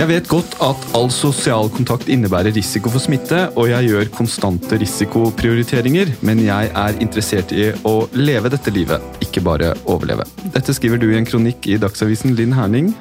[0.00, 4.78] Jeg vet godt at all sosial kontakt innebærer risiko for smitte, og jeg gjør konstante
[4.80, 10.24] risikoprioriteringer, men jeg er interessert i å leve dette livet, ikke bare overleve.
[10.56, 12.94] Dette skriver du i en kronikk i Dagsavisen Linn Herning.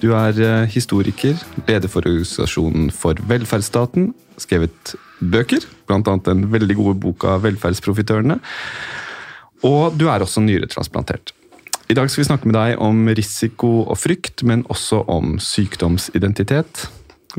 [0.00, 1.36] Du er eh, historiker,
[1.68, 6.00] leder for Organisasjonen for velferdsstaten, skrevet bøker, bl.a.
[6.30, 8.40] den veldig gode boka Velferdsprofitørene.
[9.68, 11.35] Og du er også nyretransplantert.
[11.86, 16.88] I dag skal vi snakke med deg om risiko og frykt, men også om sykdomsidentitet.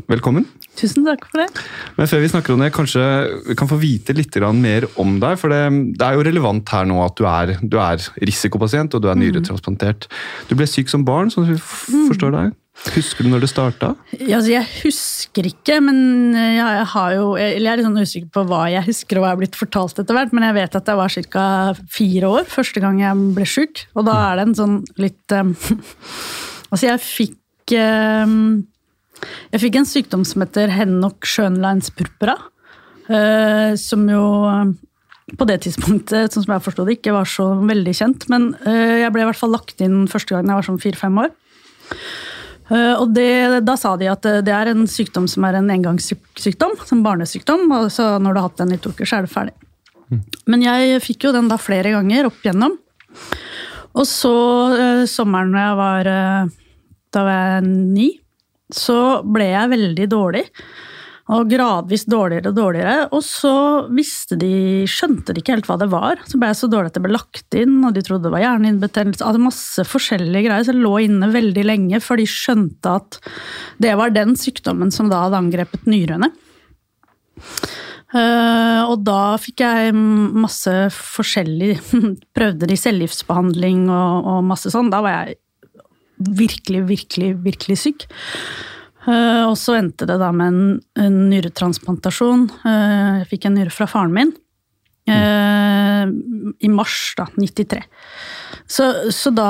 [0.08, 0.46] Velkommen.
[0.78, 1.64] Tusen takk for det.
[1.98, 3.02] Men før vi snakker om det, kanskje
[3.50, 5.36] vi kan få vite litt mer om deg.
[5.36, 5.60] For det,
[5.98, 9.18] det, er jo relevant her nå at du er, du er risikopasient og du er
[9.20, 10.08] nyretransplantert.
[10.48, 11.60] Du ble syk som barn, sånn at vi
[12.08, 12.56] forstår deg.
[12.86, 13.90] Husker du når det starta?
[14.14, 18.44] Ja, altså jeg husker ikke, men jeg, har jo, jeg er litt sånn usikker på
[18.48, 20.34] hva jeg husker og hva jeg har blitt fortalt etter hvert.
[20.36, 21.46] Men jeg vet at jeg var ca.
[21.98, 23.84] fire år første gang jeg ble sjuk.
[23.98, 25.54] Og da er det en sånn litt um,
[26.68, 28.66] Altså, jeg fikk um,
[29.54, 32.38] Jeg fikk en sykdom som heter Henok Schönleins purpura.
[33.08, 34.22] Uh, som jo
[35.38, 38.30] på det tidspunktet sånn som jeg forstod det, ikke var så veldig kjent.
[38.32, 41.22] Men uh, jeg ble i hvert fall lagt inn første gang jeg var sånn fire-fem
[41.26, 41.34] år.
[42.68, 45.70] Eh, og det, Da sa de at eh, det er en sykdom som er en
[45.72, 47.66] engangssykdom, som barnesykdom.
[47.72, 49.54] og så Når du har hatt den i to uker, så er det ferdig.
[50.08, 50.22] Mm.
[50.46, 52.78] Men jeg fikk jo den da flere ganger opp igjennom.
[53.98, 54.36] Og så
[54.76, 56.12] eh, sommeren da jeg var,
[57.14, 58.10] da var jeg ni,
[58.68, 60.44] så ble jeg veldig dårlig.
[61.28, 62.94] Og gradvis dårligere og dårligere.
[63.12, 63.52] Og så
[63.92, 64.52] de,
[64.88, 66.22] skjønte de ikke helt hva det var.
[66.24, 68.44] Så ble jeg så dårlig at det ble lagt inn, og de trodde det var
[68.46, 69.26] hjernehinnebetennelse.
[69.26, 70.64] Altså masse forskjellige greier.
[70.64, 73.20] Så jeg lå inne veldig lenge før de skjønte at
[73.84, 76.32] det var den sykdommen som da hadde angrepet nyrene.
[78.08, 81.74] Uh, og da fikk jeg masse forskjellig
[82.36, 84.88] Prøvde de cellegiftsbehandling og, og masse sånn.
[84.88, 85.36] Da var jeg
[86.40, 88.08] virkelig, virkelig, virkelig syk.
[89.08, 90.60] Eh, og så endte det da med en,
[91.00, 92.44] en nyretransplantasjon.
[92.68, 94.36] Eh, jeg fikk en nyre fra faren min
[95.08, 96.10] Mm.
[96.60, 97.78] i mars da, 93.
[98.68, 99.46] Så, så, da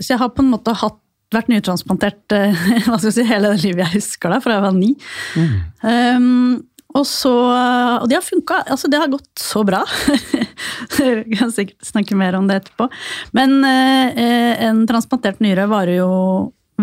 [0.00, 0.96] Så jeg har på en måte hatt,
[1.30, 2.34] vært nyretransplantert
[2.88, 4.90] hva skal jeg si, hele det livet jeg husker, da, fra jeg var ni.
[5.38, 5.54] Mm.
[5.86, 6.56] Um,
[6.92, 7.30] og, så,
[8.02, 8.58] og det har funka.
[8.74, 9.84] Altså, det har gått så bra.
[10.98, 12.90] Vi kan sikkert snakke mer om det etterpå.
[13.38, 16.10] Men eh, en transplantert nyre varer jo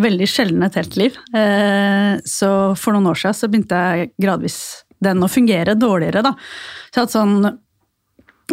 [0.03, 1.17] veldig sjelden et helt liv.
[1.35, 4.59] Eh, så for noen år siden så begynte jeg gradvis
[4.99, 6.33] den å fungere dårligere, da.
[6.89, 7.37] Så jeg hatt sånn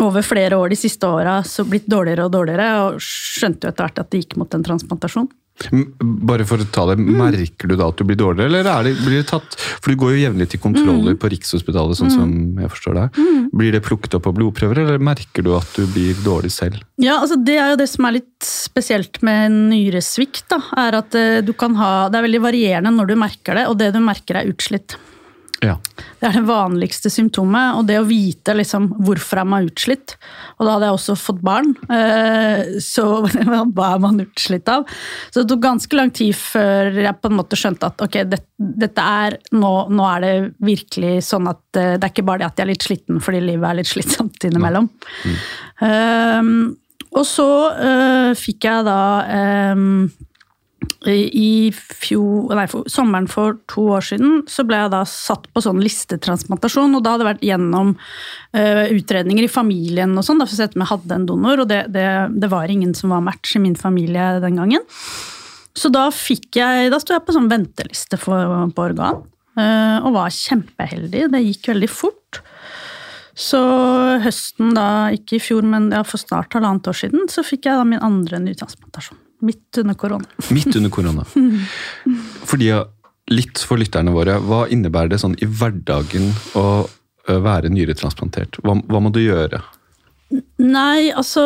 [0.02, 1.38] over flere år de siste åra
[1.70, 5.28] blitt dårligere og dårligere, og skjønte jo etter hvert at det gikk mot en transplantasjon.
[6.02, 7.14] Bare for å ta det, mm.
[7.16, 10.12] Merker du da at du blir dårligere, eller det, blir det tatt For du går
[10.12, 11.20] jo jevnlig til kontroller mm.
[11.22, 12.16] på Rikshospitalet, sånn mm.
[12.16, 13.06] som jeg forstår det.
[13.16, 13.48] Mm.
[13.56, 16.82] Blir det plukket opp på blodprøver, eller merker du at du blir dårlig selv?
[17.00, 20.44] Ja, altså Det er jo det som er litt spesielt med nyresvikt.
[20.52, 23.66] da, er at eh, du kan ha, Det er veldig varierende når du merker det,
[23.70, 24.98] og det du merker er utslitt.
[25.64, 25.76] Ja.
[26.20, 27.78] Det er det vanligste symptomet.
[27.78, 30.16] Og det å vite liksom, hvorfor er man utslitt.
[30.56, 33.06] Og da hadde jeg også fått barn, eh, så
[33.76, 34.86] hva er man utslitt av?
[35.30, 38.48] Så det tok ganske lang tid før jeg på en måte skjønte at ok, dette,
[38.56, 40.34] dette er nå, nå, er det
[40.64, 43.44] virkelig sånn at eh, det er ikke bare det at jeg er litt sliten fordi
[43.44, 44.90] livet er litt slitsomt innimellom.
[45.26, 45.38] Mm.
[45.76, 46.52] Um,
[47.16, 49.00] og så uh, fikk jeg da
[49.72, 50.06] um,
[51.06, 55.62] i fjor, nei, for, sommeren for to år siden så ble jeg da satt på
[55.62, 56.96] sånn listetransplantasjon.
[56.96, 60.90] og Da hadde jeg vært gjennom uh, utredninger i familien og sånn, for å jeg
[60.90, 61.62] hadde en donor.
[61.64, 64.84] og det, det, det, var ingen som var match i min familie den gangen.
[65.76, 69.22] Så da fikk jeg, da sto jeg på sånn venteliste for, på organ,
[69.60, 71.28] uh, og var kjempeheldig.
[71.34, 72.42] Det gikk veldig fort.
[73.36, 73.60] Så
[74.24, 77.76] høsten da, ikke i fjor, men ja, for snart halvannet år siden, så fikk jeg
[77.76, 79.20] da min andre nytransplantasjon.
[79.44, 80.24] Midt under korona.
[80.54, 81.24] Midt under korona.
[82.48, 82.70] Fordi,
[83.32, 86.66] litt for lytterne våre, hva innebærer det sånn i hverdagen å
[87.26, 88.60] være nyretransplantert?
[88.62, 89.60] Hva, hva må du gjøre?
[90.58, 91.42] Nei, altså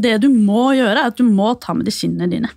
[0.00, 2.50] Det du må gjøre, er at du må ta medisinene dine.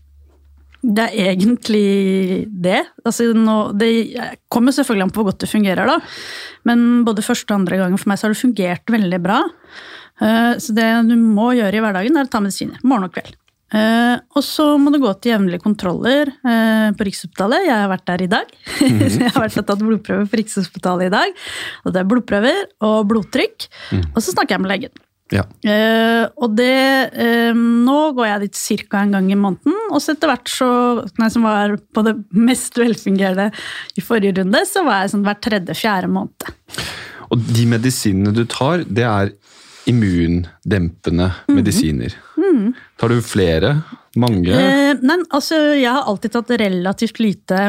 [0.80, 2.86] Det er egentlig det.
[3.04, 3.90] Altså, nå, det
[4.48, 5.98] kommer selvfølgelig an på hvor godt det fungerer, da.
[6.70, 9.42] Men både første og andre gangen for meg så har det fungert veldig bra.
[10.20, 12.80] Så det du må gjøre i hverdagen, er å ta medisiner.
[12.88, 13.36] Morgen og kveld.
[13.70, 17.68] Uh, og så må du gå til jevnlige kontroller uh, på Rikshospitalet.
[17.68, 18.56] Jeg har vært der i dag.
[18.82, 19.04] Mm.
[19.24, 21.44] jeg har vært og tatt blodprøver på Rikshospitalet i dag.
[21.86, 23.70] Og det er blodprøver og blodtrykk.
[23.94, 24.08] Mm.
[24.16, 25.06] Og så snakker jeg med legen.
[25.30, 25.44] Ja.
[25.62, 26.74] Uh, og det
[27.54, 28.58] Nå går jeg dit
[28.90, 29.04] ca.
[29.04, 29.76] en gang i måneden.
[29.94, 30.70] Og så etter hvert, så,
[31.06, 33.52] jeg som var på det mest velfungerende
[33.94, 36.50] i forrige runde, så var jeg sånn hver tredje-fjerde måned.
[37.30, 39.36] Og de medisinene du tar, det er
[39.86, 41.56] immundempende mm.
[41.56, 42.16] medisiner.
[42.38, 42.74] Mm.
[43.00, 43.76] Tar du flere?
[44.20, 44.56] Mange?
[44.56, 47.60] Eh, nei, altså jeg har alltid tatt relativt lite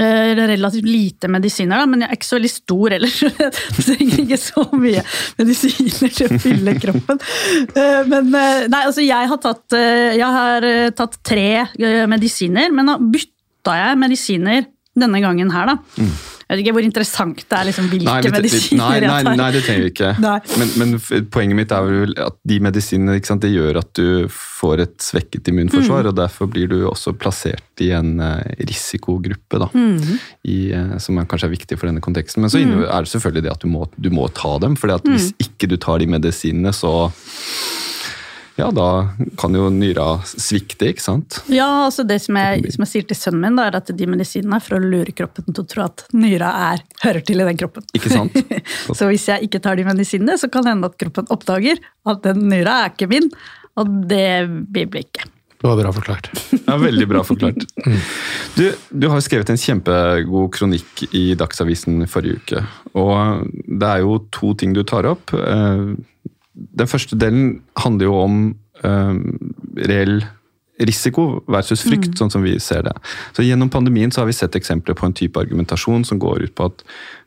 [0.00, 3.18] eh, relativt lite medisiner, da, men jeg er ikke så veldig stor ellers.
[3.26, 5.04] Jeg trenger ikke så mye
[5.38, 7.22] medisiner til å fylle kroppen.
[7.66, 9.76] Eh, men eh, nei, altså jeg har tatt,
[10.16, 10.66] jeg har
[10.96, 11.50] tatt tre
[12.10, 14.66] medisiner, men da bytta jeg medisiner
[14.96, 15.76] denne gangen her, da.
[16.46, 19.24] Jeg vet ikke hvor interessant det er liksom, hvilke Nei, vi- medisiner nei, nei, jeg
[19.26, 19.36] tar.
[19.40, 20.10] nei, det trenger vi ikke.
[20.60, 24.84] Men, men poenget mitt er vel at de medisinene sant, det gjør at du får
[24.84, 26.08] et svekket immunforsvar, Mm.
[26.12, 30.20] og derfor blir du også plassert i en eh, risikogruppe, da, Mm.
[30.46, 32.40] i, eh, som er, kanskje er viktig for denne konteksten.
[32.46, 34.86] Men så inne- er det selvfølgelig det at du må, du må ta dem, for
[34.86, 35.02] Mm.
[35.16, 37.10] hvis ikke du tar de medisinene, så
[38.56, 38.88] ja, da
[39.36, 41.40] kan jo nyra svikte, ikke sant?
[41.52, 44.08] Ja, altså det som jeg, som jeg sier til sønnen min, da, er at de
[44.08, 47.48] medisinene er for å lure kroppen til å tro at nyra er, hører til i
[47.50, 47.84] den kroppen.
[47.96, 48.36] Ikke sant?
[48.96, 52.24] Så hvis jeg ikke tar de medisinene, så kan det hende at kroppen oppdager at
[52.24, 53.28] den nyra er ikke min,
[53.76, 55.28] og det blir det ikke.
[55.56, 56.28] Det var bra forklart.
[56.66, 57.64] Ja, Veldig bra forklart.
[58.56, 62.62] Du, du har skrevet en kjempegod kronikk i Dagsavisen forrige uke.
[62.96, 65.34] Og det er jo to ting du tar opp.
[66.56, 68.40] Den første delen handler jo om
[68.84, 69.14] eh,
[69.88, 70.20] reell
[70.84, 72.94] risiko versus frykt, sånn som vi ser det.
[73.36, 76.54] Så Gjennom pandemien så har vi sett eksempler på en type argumentasjon som går ut
[76.56, 76.84] på at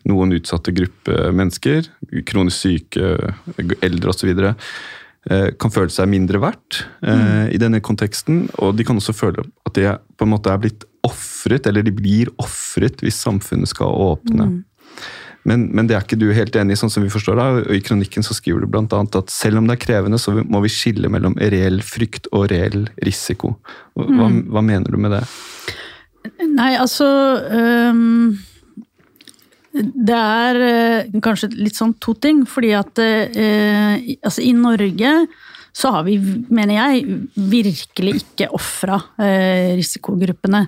[0.10, 1.90] noen utsatte grupper mennesker,
[2.30, 3.34] kronisk syke,
[3.82, 8.46] eldre osv., eh, kan føle seg mindre verdt eh, i denne konteksten.
[8.62, 11.96] Og de kan også føle at de på en måte er blitt ofret, eller de
[11.96, 14.52] blir ofret hvis samfunnet skal åpne.
[15.48, 17.48] Men, men det er ikke du helt enig i, sånn som vi forstår det.
[17.70, 20.62] og I kronikken så skriver du annet at selv om det er krevende, så må
[20.66, 23.56] vi skille mellom reell frykt og reell risiko.
[23.96, 25.24] Hva, hva mener du med det?
[26.44, 27.08] Nei, altså
[27.96, 28.38] um,
[29.72, 35.14] Det er uh, kanskje litt sånn to ting, fordi at uh, altså i Norge
[35.80, 36.18] så har vi,
[36.52, 40.66] mener jeg, virkelig ikke ofra eh, risikogruppene.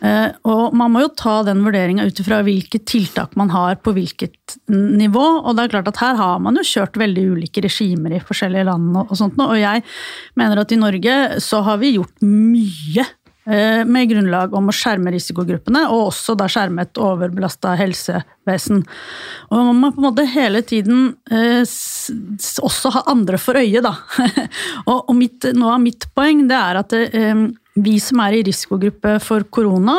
[0.00, 3.92] Eh, og man må jo ta den vurderinga ut ifra hvilke tiltak man har på
[3.96, 5.26] hvilket nivå.
[5.42, 8.68] Og det er klart at her har man jo kjørt veldig ulike regimer i forskjellige
[8.70, 9.36] land og, og sånt.
[9.44, 9.84] Og jeg
[10.40, 13.04] mener at i Norge så har vi gjort mye
[13.46, 18.80] med grunnlag om å skjerme risikogruppene, og også da skjerme et overbelasta helsevesen.
[19.52, 23.94] Og man må på en måte hele tiden eh, også ha andre for øye, da.
[24.90, 27.46] og og mitt, noe av mitt poeng det er at eh,
[27.76, 29.98] vi som er i risikogruppe for korona,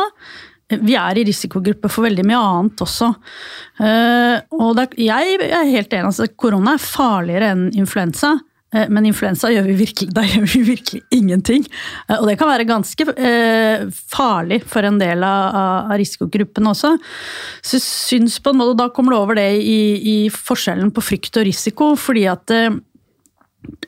[0.69, 3.11] eh, vi er i risikogruppe for veldig mye annet også.
[3.79, 8.35] Eh, og jeg er helt enig i at korona er farligere enn influensa.
[8.77, 11.65] Eh, Men influensa gjør vi virkelig, da gjør vi virkelig ingenting.
[12.07, 16.93] Eh, Og det kan være ganske eh, farlig for en del av, risikogruppene også.
[17.65, 21.03] Så jeg syns på en måte, Da kommer det over det i, i forskjellen på
[21.03, 22.45] frykt og risiko, fordi at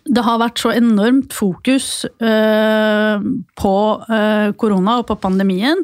[0.09, 3.75] det har vært så enormt fokus på
[4.59, 5.83] korona og på pandemien.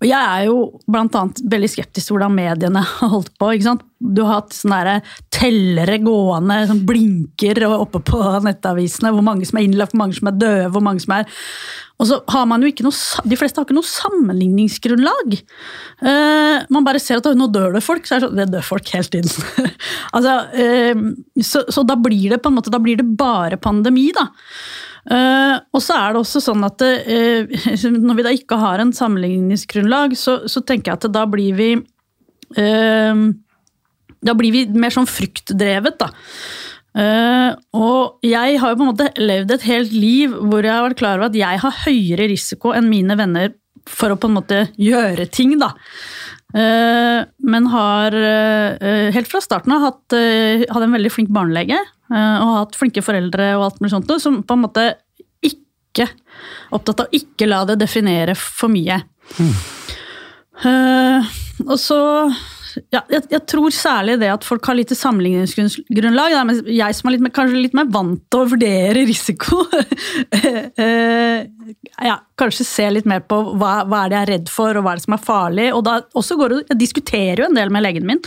[0.00, 0.56] Og jeg er jo
[0.96, 3.52] annet veldig skeptisk til hvordan mediene har holdt på.
[3.52, 3.84] ikke sant?
[4.00, 9.12] Du har hatt sånne der tellere gående som blinker oppe på nettavisene.
[9.12, 11.28] Hvor mange som er innlagt, hvor mange som er døde, hvor mange som er
[12.00, 12.96] Og så har man jo ikke noe,
[13.28, 15.36] De fleste har ikke noe sammenligningsgrunnlag.
[16.00, 18.68] Uh, man bare ser at nå dør det folk, så er det sånn Det dør
[18.72, 19.72] folk hele tiden.
[20.16, 24.08] altså, uh, så, så da blir det på en måte, da blir det bare pandemi,
[24.16, 24.30] da.
[25.08, 27.48] Eh, og så er det også sånn at eh,
[28.08, 31.70] når vi da ikke har en sammenligningsgrunnlag, så, så tenker jeg at da blir vi
[32.60, 33.22] eh,
[34.20, 36.12] Da blir vi mer sånn fryktdrevet, da.
[36.90, 40.82] Uh, og jeg har jo på en måte levd et helt liv hvor jeg har
[40.82, 43.52] vært klar over at jeg har høyere risiko enn mine venner
[43.86, 45.70] for å på en måte gjøre ting, da.
[46.50, 48.16] Men har
[49.14, 51.78] helt fra starten av hatt, hadde en veldig flink barnelege
[52.10, 54.86] og hatt flinke foreldre og alt mulig sånt, som på en måte
[55.46, 56.08] ikke
[56.70, 59.00] Opptatt av å ikke la det definere for mye.
[60.60, 61.30] Eh,
[61.66, 61.98] og så
[62.92, 66.36] ja, jeg, jeg tror særlig det at folk har lite sammenligningsgrunnlag.
[66.70, 69.62] Jeg som er litt kanskje litt mer vant til å vurdere risiko,
[70.34, 71.46] eh,
[72.06, 74.86] ja, kanskje se litt mer på hva, hva er det jeg er redd for, og
[74.86, 75.68] hva er det som er farlig.
[75.76, 78.22] Og da også går det, Jeg diskuterer jo en del med legen min.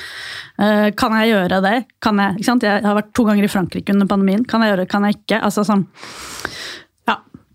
[0.61, 1.77] Eh, kan jeg gjøre det?
[2.03, 4.45] Kan jeg, jeg har vært to ganger i Frankrike under pandemien.
[4.45, 4.91] Kan jeg gjøre det?
[4.91, 5.41] Kan jeg ikke?
[5.41, 5.87] Altså sånn.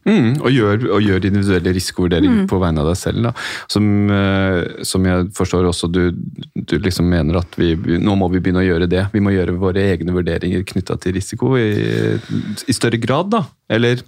[0.08, 3.28] Mm, og, gjør, og gjør individuelle risikovurderinger på vegne av deg selv.
[3.68, 6.02] Som, eh, som jeg forstår også du,
[6.56, 9.04] du liksom mener at vi, nå må vi begynne å gjøre det.
[9.12, 11.68] Vi må gjøre våre egne vurderinger knytta til risiko i,
[12.18, 13.44] i større grad, da.
[13.68, 14.00] Eller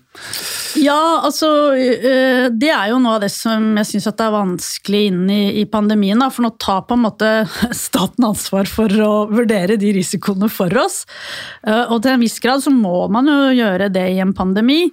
[0.80, 5.24] Ja, altså øh, Det er jo noe av det som jeg syns er vanskelig inn
[5.28, 6.20] i, i pandemien.
[6.22, 6.30] Da.
[6.32, 7.30] For nå tar på en måte
[7.76, 11.02] staten ansvar for å vurdere de risikoene for oss.
[11.66, 14.86] Uh, og til en viss grad så må man jo gjøre det i en pandemi.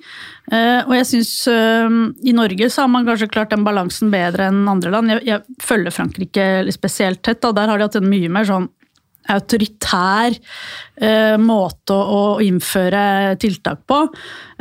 [0.51, 4.67] Uh, og jeg syns i Norge så har man kanskje klart den balansen bedre enn
[4.67, 5.15] andre land.
[5.15, 8.67] Jeg, jeg følger Frankrike spesielt tett, og der har de hatt en mye mer sånn
[9.33, 13.99] autoritær eh, måte å, å, innføre tiltak på.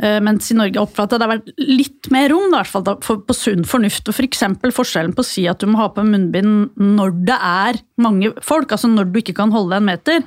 [0.01, 3.37] Eh, mens i Norge oppfatter det har vært litt mer rom da, for, for, på
[3.37, 4.09] sunn fornuft.
[4.09, 4.43] og F.eks.
[4.63, 8.33] For forskjellen på å si at du må ha på munnbind når det er mange
[8.45, 10.21] folk, altså når du ikke kan holde en meter.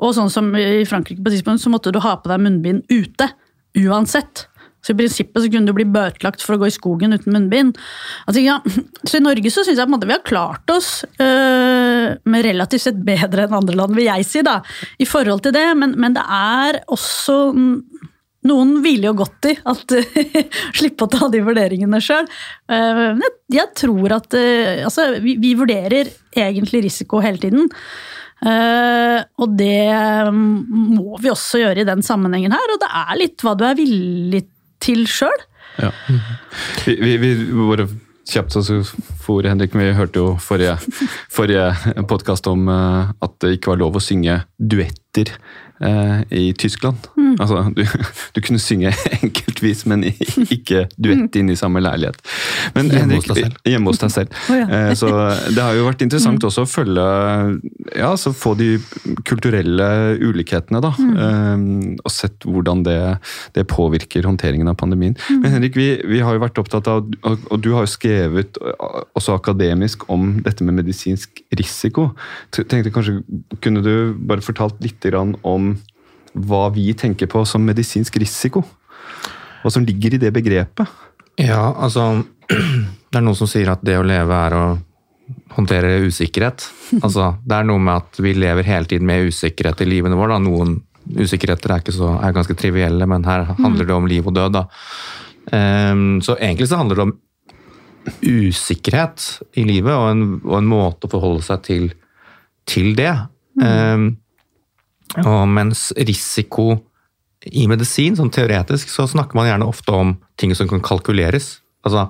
[0.00, 3.30] Og sånn som i Frankrike på tidspunkt, så måtte du ha på deg munnbind ute.
[3.76, 4.46] Uansett.
[4.86, 7.78] Så i prinsippet så kunne du bli bøtelagt for å gå i skogen uten munnbind.
[8.28, 8.60] Altså, ja,
[9.08, 11.65] så i Norge så syns jeg på en måte vi har klart oss øh,
[12.28, 14.60] med relativt sett bedre enn andre land, vil jeg si, da,
[14.98, 15.66] i forhold til det.
[15.78, 17.38] Men, men det er også
[18.46, 19.94] noen hviler jo godt i at
[20.78, 22.28] Slippe å ta de vurderingene sjøl.
[22.70, 23.18] Uh,
[23.52, 27.70] jeg, tror at uh, Altså, vi, vi, vurderer egentlig risiko hele tiden.
[28.44, 29.88] Uh, og det
[30.30, 32.74] må vi også gjøre i den sammenhengen her.
[32.74, 34.44] Og det er litt hva du er villig
[34.82, 35.46] til sjøl.
[35.80, 35.90] Ja.
[36.86, 37.32] Vi, vi, vi,
[37.68, 37.88] bare
[38.30, 38.80] kjapt, så
[39.22, 40.76] for Henrik, vi hørte jo forrige,
[41.32, 45.32] forrige podkast om uh, at det ikke var lov å synge duetter
[45.84, 46.96] uh, i Tyskland.
[47.16, 47.36] Mm.
[47.40, 47.82] Altså, du,
[48.34, 52.20] du, kunne synge enkeltvis, men ikke duett inn i samme leilighet.
[52.76, 53.58] Men, hjemme hos selv.
[53.66, 54.36] Hjemme hos deg selv.
[54.50, 54.66] oh, ja.
[54.66, 55.10] eh, så
[55.52, 56.48] det har jo vært interessant mm.
[56.50, 57.06] også å følge
[57.96, 58.76] Ja, så få de
[59.28, 59.88] kulturelle
[60.20, 60.92] ulikhetene, da.
[60.96, 61.96] Mm.
[62.02, 62.98] og sett hvordan det,
[63.56, 65.16] det, påvirker håndteringen av pandemien.
[65.30, 65.40] Mm.
[65.42, 68.58] Men Henrik, vi, vi, har jo vært opptatt av, og, og du har jo skrevet
[69.16, 72.10] også akademisk om dette med medisinsk risiko.
[72.54, 73.18] Tenkte kanskje,
[73.64, 75.04] Kunne du bare fortalt litt
[75.46, 75.65] om
[76.36, 78.62] hva vi tenker på som medisinsk risiko?
[79.62, 80.88] Hva som ligger i det begrepet?
[81.40, 82.24] Ja, altså
[83.10, 84.66] Det er noen som sier at det å leve er å
[85.56, 86.66] håndtere usikkerhet.
[87.02, 90.36] Altså, det er noe med at vi lever hele tiden med usikkerhet i livene våre.
[90.36, 90.42] Da.
[90.44, 90.76] Noen
[91.16, 94.58] usikkerheter er, så, er, ganske trivielle, men her handler det om liv og død.
[95.50, 97.16] Um, så egentlig så handler det om
[98.22, 99.26] usikkerhet
[99.58, 101.88] i livet og en, og en måte å forholde seg til,
[102.70, 103.12] til det.
[103.58, 103.66] Mm.
[103.66, 104.06] Um,
[105.22, 106.72] og mens risiko
[107.46, 111.60] i medisin, sånn teoretisk, så snakker man gjerne ofte om ting som kan kalkuleres.
[111.86, 112.08] Altså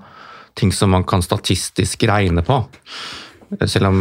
[0.56, 2.62] ting som man kan statistisk regne på.
[3.68, 3.98] Selv om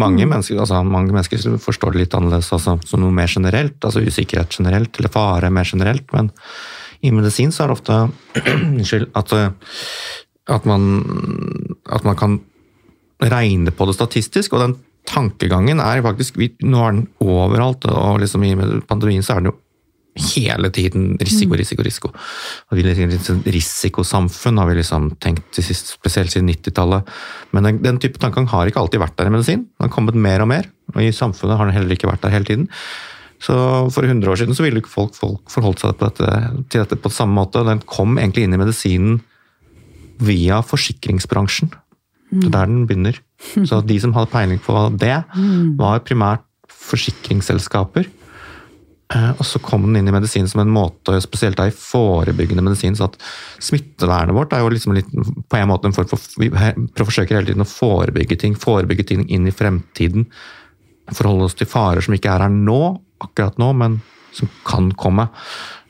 [0.00, 0.30] mange, mm.
[0.30, 3.76] mennesker, altså mange mennesker forstår det litt annerledes altså, som noe mer generelt.
[3.82, 6.06] Altså usikkerhet generelt, eller fare mer generelt.
[6.14, 6.30] Men
[7.02, 7.98] i medisin så er det ofte
[8.78, 9.10] Unnskyld.
[9.18, 9.34] At
[10.48, 10.84] at man,
[11.92, 12.38] at man kan
[13.20, 14.52] regne på det statistisk.
[14.52, 14.76] og den
[15.08, 18.54] tankegangen er faktisk Nå er den overalt, og liksom i
[18.88, 19.58] pandemien så er den jo
[20.18, 21.58] hele tiden risiko, mm.
[21.60, 22.08] risiko, risiko.
[22.70, 27.12] Og vi liksom, Risikosamfunn har vi liksom tenkt spesielt siden 90-tallet.
[27.54, 29.68] Men den, den, type tankegang har ikke alltid vært der i medisin.
[29.68, 32.34] Den har kommet mer og mer, og i samfunnet har den heller ikke vært der
[32.34, 32.68] hele tiden.
[33.38, 33.54] Så
[33.94, 36.30] For 100 år siden så ville ikke folk, folk forholdt seg dette,
[36.66, 37.62] til dette på samme måte.
[37.66, 39.20] Den kom egentlig inn i medisinen
[40.18, 41.70] via forsikringsbransjen.
[42.30, 43.18] Det er der den begynner.
[43.68, 45.16] Så de som hadde peiling på det,
[45.78, 48.08] var primært forsikringsselskaper.
[49.08, 52.64] Eh, og så kom den inn i medisin som en måte, spesielt da i forebyggende
[52.66, 52.96] medisin.
[52.96, 53.16] så at
[53.64, 55.08] Smittevernet vårt er jo liksom litt,
[55.48, 59.24] på en måte en form for Vi forsøker hele tiden å forebygge ting, forebygge ting
[59.28, 60.28] inn i fremtiden.
[61.08, 64.00] Forholde oss til farer som ikke er her nå, akkurat nå, men
[64.36, 65.30] som kan komme.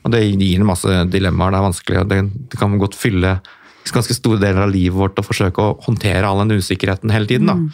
[0.05, 1.51] Og Det gir en masse dilemmaer.
[1.51, 2.21] Det er vanskelig, det,
[2.53, 3.41] det kan godt fylle
[3.95, 7.49] ganske store deler av livet vårt å forsøke å håndtere all den usikkerheten hele tiden.
[7.49, 7.69] Mm.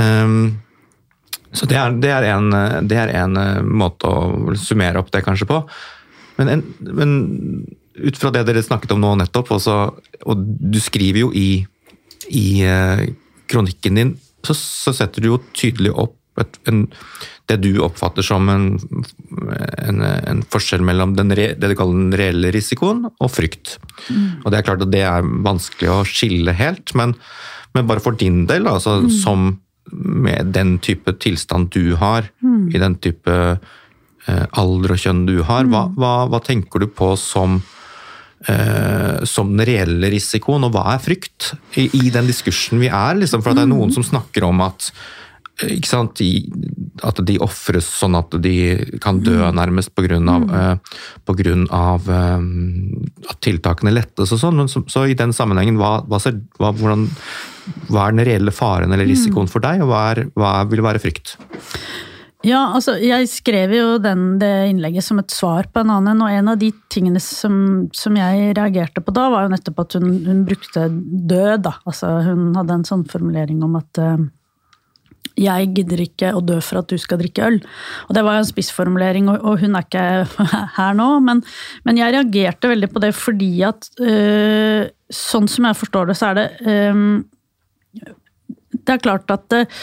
[0.00, 0.60] Um,
[1.52, 2.50] så det er, det, er en,
[2.86, 5.56] det er, en, eh, måte å summere opp det kanskje på.
[6.38, 6.60] Men, en,
[6.94, 7.14] men
[7.98, 9.76] ut fra det dere snakket om nå nettopp, også,
[10.30, 11.48] og du skriver jo i,
[12.30, 13.02] i uh,
[13.50, 14.14] kronikken din,
[14.46, 16.84] så, så, setter du jo tydelig opp et, en,
[17.50, 18.66] det du oppfatter som en,
[19.82, 23.78] en, en forskjell mellom re, det du kaller den reelle risikoen og frykt.
[24.08, 24.44] Mm.
[24.44, 27.16] Og Det er klart at det er vanskelig å skille helt, men,
[27.74, 29.10] men bare for din del, altså, mm.
[29.22, 29.50] som
[29.90, 32.70] med den type tilstand du har, mm.
[32.70, 35.98] i den type eh, alder og kjønn du har, hva, mm.
[35.98, 37.60] hva, hva tenker du på som
[38.40, 41.50] Uh, som den reelle risikoen, og hva er frykt?
[41.76, 43.96] I, i den diskursen vi er, liksom, for det er noen mm.
[43.98, 44.86] som snakker om at
[45.66, 46.44] ikke sant, de,
[47.06, 48.54] At de ofres sånn at de
[49.02, 49.56] kan dø mm.
[49.56, 50.18] nærmest pga.
[50.20, 50.50] Mm.
[50.50, 54.66] Uh, på grunn av at tiltakene lettes og sånn.
[54.68, 57.06] Så, så, i den sammenhengen, hva, hva, ser, hva, hvordan,
[57.88, 59.52] hva, er den reelle faren eller risikoen mm.
[59.52, 61.36] for deg, og hva, er, hva vil være frykt?
[62.46, 66.32] Ja, altså, jeg skrev jo den, det innlegget som et svar på en annen, og
[66.32, 70.06] en av de tingene som, som jeg reagerte på da, var jo nettopp at hun,
[70.24, 71.74] hun brukte død, da.
[71.84, 74.16] Altså, hun hadde en sånn formulering om at uh,
[75.38, 77.58] jeg gidder ikke å dø for at du skal drikke øl.
[78.08, 80.06] Og det var en spissformulering, og, hun er ikke
[80.78, 81.44] her nå, men,
[81.84, 86.30] men, jeg reagerte veldig på det fordi at øh, sånn som jeg forstår det, så
[86.30, 87.04] er det øh,
[88.70, 89.80] Det er klart at øh,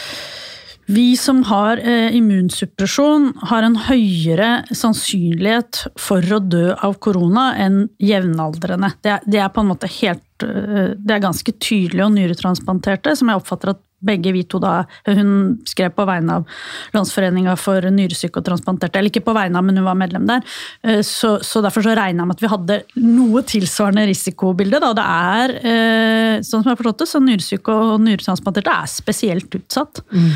[0.88, 7.82] vi som har eh, immunsuppresjon, har en høyere sannsynlighet for å dø av korona enn
[8.00, 8.94] jevnaldrende.
[9.04, 13.40] Det, det er på en måte helt Det er ganske tydelig, og nyretransplanterte, som jeg
[13.40, 16.58] oppfatter at begge vi to da Hun skrev på vegne av
[16.94, 20.44] Landsforeninga for nyresyke og transplanterte, eller ikke på vegne av, men hun var medlem der.
[20.86, 24.80] Eh, så, så derfor så regna jeg med at vi hadde noe tilsvarende risikobilde.
[24.82, 24.92] Da.
[24.96, 29.58] Det er, eh, sånn som jeg har forstått det, så nyresyke og nyretransplanterte er spesielt
[29.58, 30.02] utsatt.
[30.14, 30.30] Mm.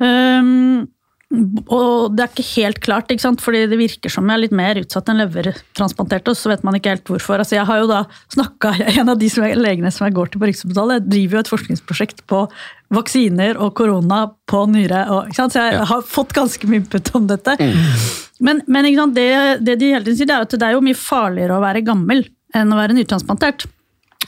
[0.00, 0.86] Um,
[1.64, 3.42] og det er ikke helt klart, ikke sant?
[3.44, 6.32] fordi det virker som jeg er litt mer utsatt enn levertransplanterte.
[6.32, 7.40] og så vet man ikke helt hvorfor.
[7.42, 10.32] Altså, jeg har jo da snakka, En av de som er, legene som jeg går
[10.32, 12.44] til på Rikshospitalet, jeg driver jo et forskningsprosjekt på
[12.94, 15.04] vaksiner og korona på nyre.
[15.10, 17.56] Og, så jeg har fått ganske mye input om dette.
[17.58, 17.76] Mm.
[18.44, 19.28] Men, men det,
[19.64, 21.84] det, de hele tiden sier, det er at det er jo mye farligere å være
[21.86, 22.24] gammel
[22.54, 23.66] enn å være nytransplantert.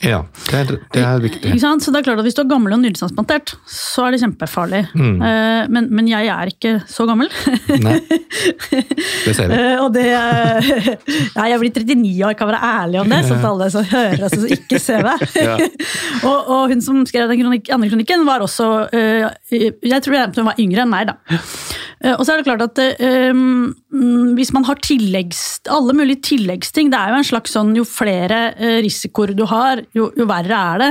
[0.05, 0.19] Ja,
[0.51, 1.51] det er, det er viktig.
[1.57, 4.83] Så det er klart at Hvis du er gammel og nyretransplantert, så er det kjempefarlig.
[4.93, 5.15] Mm.
[5.21, 7.31] Uh, men, men, jeg er ikke så gammel.
[7.81, 7.95] Nei,
[9.25, 9.59] det ser vi.
[9.81, 10.05] Og det
[11.37, 13.89] Nei, jeg blir 39 år, jeg kan være ærlig om det, sånn at alle som
[13.89, 15.25] hører oss, altså, ikke ser meg.
[15.47, 15.57] ja.
[16.21, 20.51] og, og, hun som skrev den kronik, andre kronikken, var også uh, Jeg tror hun
[20.51, 21.41] var yngre enn meg, da.
[21.97, 22.79] Og så er det klart at
[23.33, 23.71] um,
[24.37, 28.51] hvis man har tilleggs, alle mulige tilleggsting Det er jo en slags sånn jo flere
[28.85, 30.89] risikoer du har, jo, jo verre er det.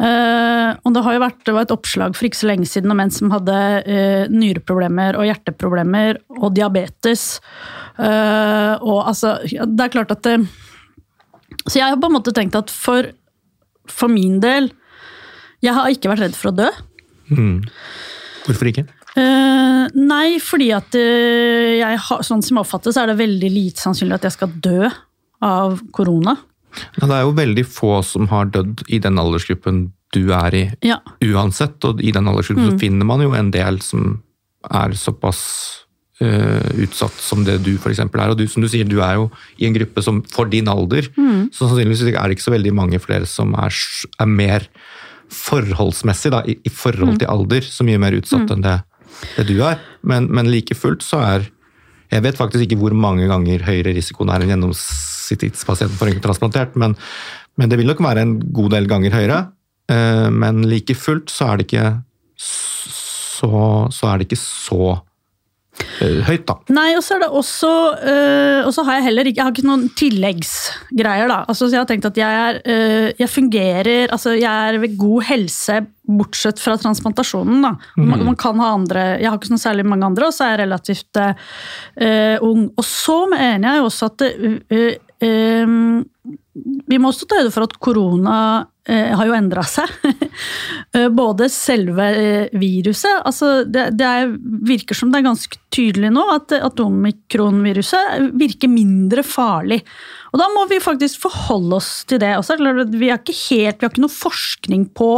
[0.00, 2.92] Uh, og det har jo vært det var et oppslag for ikke så lenge siden
[2.94, 7.26] om en som hadde uh, nyreproblemer og hjerteproblemer og diabetes.
[7.98, 10.36] Uh, og altså Det er klart at det,
[11.66, 13.10] Så jeg har på en måte tenkt at for,
[13.90, 14.70] for min del
[15.60, 16.70] Jeg har ikke vært redd for å dø.
[17.28, 17.60] Mm.
[18.46, 18.86] Hvorfor ikke?
[19.16, 23.50] Uh, nei, fordi at uh, jeg har, sånn som jeg oppfatter så er det veldig
[23.50, 24.90] lite sannsynlig at jeg skal dø
[25.42, 26.36] av korona.
[27.00, 30.64] Ja, det er jo veldig få som har dødd i den aldersgruppen du er i,
[30.86, 31.00] ja.
[31.32, 31.78] uansett.
[31.86, 32.72] Og i den aldersgruppen mm.
[32.74, 34.20] så finner man jo en del som
[34.70, 35.40] er såpass
[36.22, 38.02] uh, utsatt som det du f.eks.
[38.04, 38.22] er.
[38.28, 41.10] Og du, som du sier, du er jo i en gruppe som for din alder,
[41.16, 41.50] mm.
[41.54, 43.74] så sannsynligvis er det ikke så veldig mange flere som er,
[44.20, 44.68] er mer
[45.30, 47.20] forholdsmessig, da, i, i forhold mm.
[47.22, 48.54] til alder, så mye mer utsatt mm.
[48.56, 48.78] enn det,
[49.36, 49.80] det, du er.
[50.02, 51.48] Men, men like fullt så er
[52.10, 56.96] Jeg vet faktisk ikke hvor mange ganger høyere risikoen er enn gjennomsnittspasienten sittidspasienten enkelttransplantert, men,
[57.54, 59.36] men, det vil nok være en god del ganger høyere.
[59.86, 61.84] Eh, men like fullt så er det ikke
[62.34, 63.52] så,
[63.94, 64.96] så er det ikke så
[66.26, 66.56] høyt, da.
[66.74, 67.70] Nei, og så er det også
[68.02, 71.38] øh, Og så har jeg heller ikke Jeg har ikke noen tilleggsgreier, da.
[71.46, 74.98] Altså, så jeg har tenkt at jeg er øh, Jeg fungerer Altså, jeg er ved
[75.00, 75.80] god helse
[76.10, 77.70] bortsett fra transplantasjonen, da.
[77.94, 78.24] Man, mm.
[78.26, 80.62] man, kan ha andre Jeg har ikke noe særlig mange andre, og så er jeg
[80.64, 82.64] relativt øh, ung.
[82.74, 84.82] Og så mener jeg jo også at det,
[86.90, 89.90] vi må også ta høyde for at korona eh, har jo endra seg.
[90.90, 94.32] Eh, både selve eh, viruset altså det, det er,
[94.66, 99.78] virker som det er ganske tydelig nå at, at omikronviruset virker mindre farlig.
[100.32, 102.32] Og da må vi faktisk forholde oss til det.
[102.40, 102.56] Også,
[102.90, 105.12] vi, har ikke helt, vi har ikke noe forskning på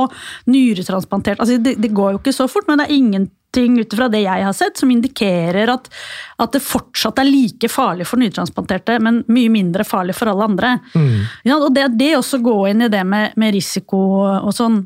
[0.52, 3.94] nyretransplantert altså det, det går jo ikke så fort, men det er ingen ting ut
[3.94, 5.88] fra det jeg har sett, som indikerer at,
[6.38, 10.72] at, det fortsatt er like farlig for nytransplanterte, men mye mindre farlig for alle andre.
[10.94, 11.18] Mm.
[11.48, 14.82] Ja, og det, det også gå inn i det med, med risiko og sånn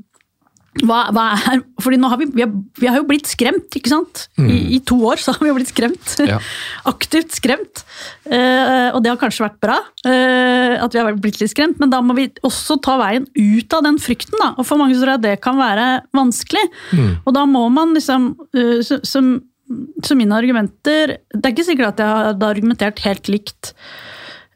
[0.84, 3.92] hva, hva, er, fordi nå har vi, vi, har, vi har jo blitt skremt, ikke
[3.92, 4.26] sant?
[4.36, 4.48] Mm.
[4.50, 6.16] I, I, to år så har vi jo blitt skremt.
[6.28, 6.38] Ja.
[6.92, 7.84] Aktivt skremt.
[8.28, 11.92] Uh, og det har kanskje vært bra uh, at vi har blitt litt skremt, men
[11.92, 14.36] da må vi også ta veien ut av den frykten.
[14.42, 14.52] Da.
[14.56, 16.66] Og for mange tror jeg det kan være vanskelig.
[16.92, 17.12] Mm.
[17.24, 19.36] Og da må man liksom uh, som,
[20.04, 23.72] som mine argumenter Det er ikke sikkert at jeg har argumentert helt likt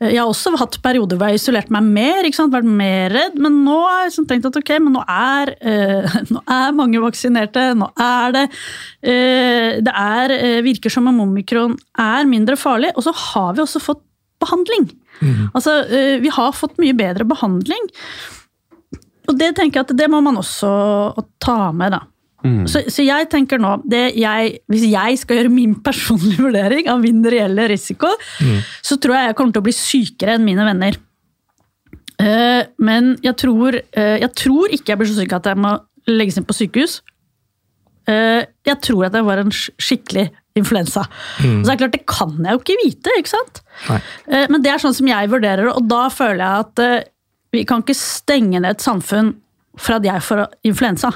[0.00, 3.58] jeg har også hatt perioder hvor jeg har isolert meg mer, vært mer redd, men
[3.66, 7.66] nå har jeg liksom tenkt at ok, men nå er, eh, nå er mange vaksinerte.
[7.76, 13.04] Nå er det eh, Det er, uh, virker som om omikron er mindre farlig, og
[13.04, 14.00] så har vi også fått
[14.40, 14.88] behandling.
[15.20, 15.50] Mm.
[15.52, 15.74] Altså,
[16.22, 17.90] vi har fått mye bedre behandling.
[19.28, 20.70] Og det tenker jeg at det må man også
[21.44, 22.00] ta med, da.
[22.44, 22.64] Mm.
[22.70, 27.20] Så, så, jeg tenker nå jeg, Hvis jeg skal gjøre min personlige vurdering av min
[27.26, 28.08] reelle risiko,
[28.40, 28.58] mm.
[28.86, 30.98] så tror jeg jeg kommer til å bli sykere enn mine venner.
[32.20, 35.76] Uh, men jeg tror, uh, jeg tror ikke jeg blir så syk at jeg må
[36.10, 36.98] legges inn på sykehus.
[38.08, 40.26] Uh, jeg tror at jeg var en skikkelig
[40.58, 41.04] influensa.
[41.38, 41.62] Mm.
[41.62, 43.60] så er det klart, det kan jeg jo ikke vite, ikke sant?
[44.26, 46.82] Men det er sånn som jeg vurderer det, og da føler jeg at
[47.54, 49.30] vi kan ikke stenge ned et samfunn
[49.78, 51.12] for at jeg får influensa.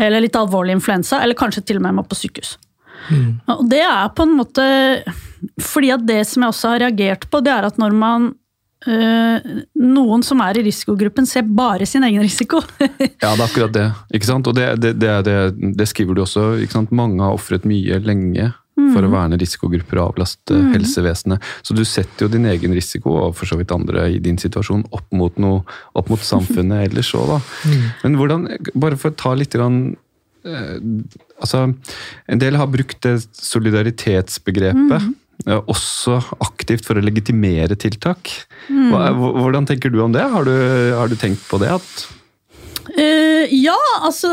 [0.00, 2.56] Eller litt alvorlig influensa, eller kanskje til og med må på sykehus.
[3.50, 4.64] Og det er på en måte
[5.58, 8.28] Fordi at det som jeg også har reagert på, det er at når man
[8.86, 12.62] øh, Noen som er i risikogruppen, ser bare sin egen risiko.
[13.22, 13.88] Ja, det er akkurat det.
[14.14, 14.46] ikke sant?
[14.46, 15.36] Og det, det, det, det,
[15.78, 16.52] det skriver du også.
[16.62, 16.94] ikke sant?
[16.94, 21.42] Mange har ofret mye lenge for å verne risikogrupper og avlaste helsevesenet.
[21.62, 24.86] Så du setter jo din egen risiko, og for så vidt andre i din situasjon,
[24.96, 25.60] opp mot, noe,
[25.98, 27.40] opp mot samfunnet ellers òg, da.
[28.04, 29.96] Men hvordan, bare for å ta litt grann,
[30.48, 30.78] eh,
[31.40, 31.66] altså,
[32.32, 35.12] En del har brukt det solidaritetsbegrepet.
[35.46, 38.30] eh, Også aktivt for å legitimere tiltak.
[38.70, 40.22] Hva, hvordan tenker du om det?
[40.32, 40.52] Har du,
[40.96, 41.70] har du tenkt på det?
[41.76, 42.08] at
[42.90, 44.28] Eh, ja, altså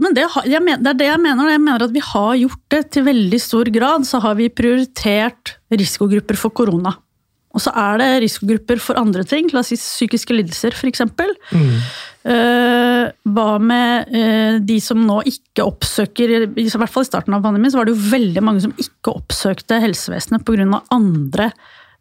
[0.00, 1.50] Men det, har- jeg men, det er det jeg mener.
[1.50, 4.06] Jeg mener at vi har gjort det til veldig stor grad.
[4.06, 6.94] Så har vi prioritert risikogrupper for korona.
[7.50, 9.48] Og så er det risikogrupper for andre ting.
[9.52, 11.02] La oss si psykiske lidelser, f.eks.
[12.20, 17.40] Uh, hva med uh, de som nå ikke oppsøker I hvert fall i starten av
[17.40, 20.82] pandemien så var det jo veldig mange som ikke oppsøkte helsevesenet pga.
[20.92, 21.50] andre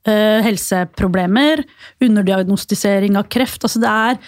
[0.10, 1.60] helseproblemer.
[2.02, 3.65] Underdiagnostisering av kreft.
[3.67, 4.19] Altså det er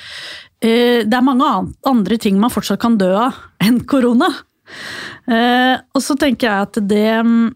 [0.62, 1.48] det er mange
[1.90, 4.30] andre ting man fortsatt kan dø av enn korona.
[5.30, 7.50] Eh, og så tenker jeg at det mm,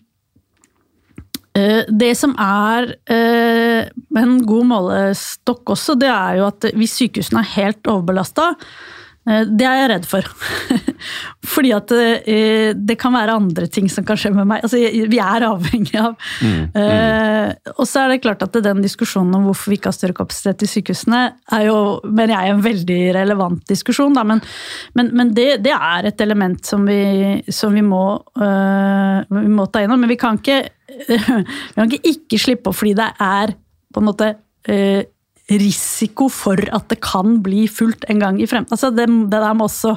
[1.57, 3.87] eh, Det som er eh,
[4.19, 8.51] en god målestokk også, det er jo at hvis sykehusene er helt overbelasta,
[9.25, 10.27] det er jeg redd for.
[11.55, 14.65] Fordi at eh, det kan være andre ting som kan skje med meg.
[14.65, 14.77] Altså,
[15.09, 16.13] vi er avhengig av
[16.75, 20.15] Eh, Og så er det klart at den diskusjonen om hvorfor vi ikke har større
[20.17, 21.21] kapasitet i sykehusene,
[21.55, 24.15] er jo, mener jeg, en veldig relevant diskusjon.
[24.15, 24.23] Da.
[24.27, 24.41] Men,
[24.97, 28.03] men, men det, det er et element som vi, som vi, må,
[28.41, 30.01] uh, vi må ta innom.
[30.01, 30.61] Men vi kan ikke,
[31.09, 31.19] vi
[31.75, 33.55] kan ikke ikke slippe opp fordi det er
[33.95, 34.33] på en måte
[34.67, 35.05] eh,
[35.51, 38.73] risiko for at det kan bli fullt en gang i fremtiden.
[38.73, 39.95] Altså det, det der må også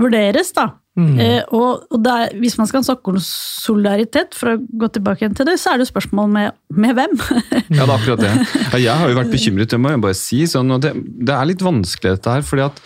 [0.00, 0.70] vurderes, da.
[1.00, 5.24] Eh, og og det er, hvis man skal snakke om solidaritet, for å gå tilbake
[5.24, 7.16] igjen til det, så er det jo spørsmål med, med hvem.
[7.78, 8.32] Ja, det er akkurat det.
[8.74, 10.42] Ja, jeg har jo vært bekymret, det må jeg bare si.
[10.50, 12.82] Sånn, og det, det er litt vanskelig dette her, fordi at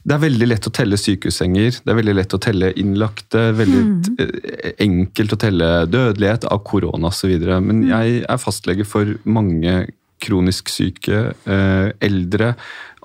[0.00, 3.80] det er veldig lett å telle sykehussenger, det er veldig lett å telle innlagte, veldig
[3.84, 4.76] mm.
[4.86, 7.34] enkelt å telle dødelighet av korona osv.
[7.66, 9.82] Men jeg er fastlege for mange
[10.22, 12.54] kronisk syke, eh, eldre,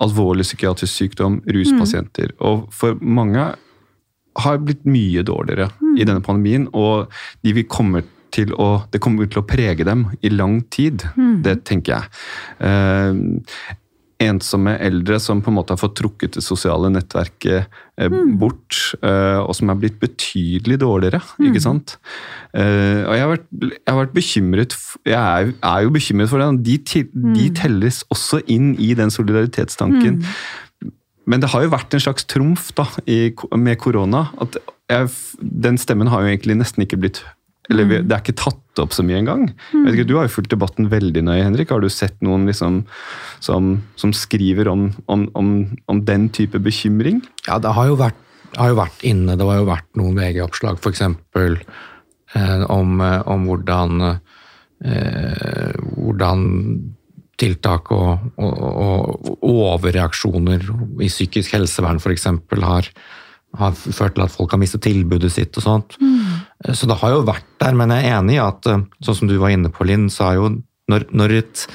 [0.02, 2.34] alvorlig psykiatrisk sykdom, ruspasienter.
[2.40, 3.46] Og for mange
[4.36, 8.04] har blitt mye dårligere i denne pandemien, og de vil komme
[8.36, 11.06] til å, det kommer til å prege dem i lang tid.
[11.42, 13.76] Det tenker jeg.
[14.22, 17.66] Ensomme eldre som på en måte har fått trukket det sosiale nettverket
[18.00, 21.20] eh, bort, eh, og som er blitt betydelig dårligere.
[21.44, 21.98] ikke sant?
[22.56, 26.40] Eh, og jeg har vært, jeg har vært bekymret Jeg er, er jo bekymret for
[26.40, 26.48] det.
[26.64, 30.22] De, til, de telles også inn i den solidaritetstanken.
[31.26, 34.30] Men det har jo vært en slags trumf da, i, med korona.
[34.40, 34.56] at
[34.88, 37.24] jeg, Den stemmen har jo egentlig nesten ikke blitt
[37.70, 39.46] eller vi- Det er ikke tatt opp så mye engang.
[39.72, 39.86] Mm.
[39.88, 41.70] ikke, Du har jo fulgt debatten veldig nøye, Henrik.
[41.70, 42.84] Har du sett noen liksom,
[43.40, 47.22] som, som skriver om, om, om, om den type bekymring?
[47.48, 48.14] Ja, det har jo vært,
[48.56, 49.36] har jo vært inne.
[49.36, 51.00] Det har jo vært noen VG-oppslag f.eks.
[52.36, 54.18] Eh, om, eh, om hvordan,
[54.84, 56.42] eh, hvordan
[57.40, 60.64] tiltak og, og, og overreaksjoner
[61.04, 62.26] i psykisk helsevern f.eks.
[62.64, 62.88] Har,
[63.60, 65.96] har ført til at folk har mistet tilbudet sitt og sånt.
[66.00, 66.15] Eh,
[66.72, 69.30] Så det har jo vært der, men jeg er enig i at, eh, sånn som
[69.30, 70.50] du var inne på, Linn, så er jo
[70.90, 71.66] når, når et,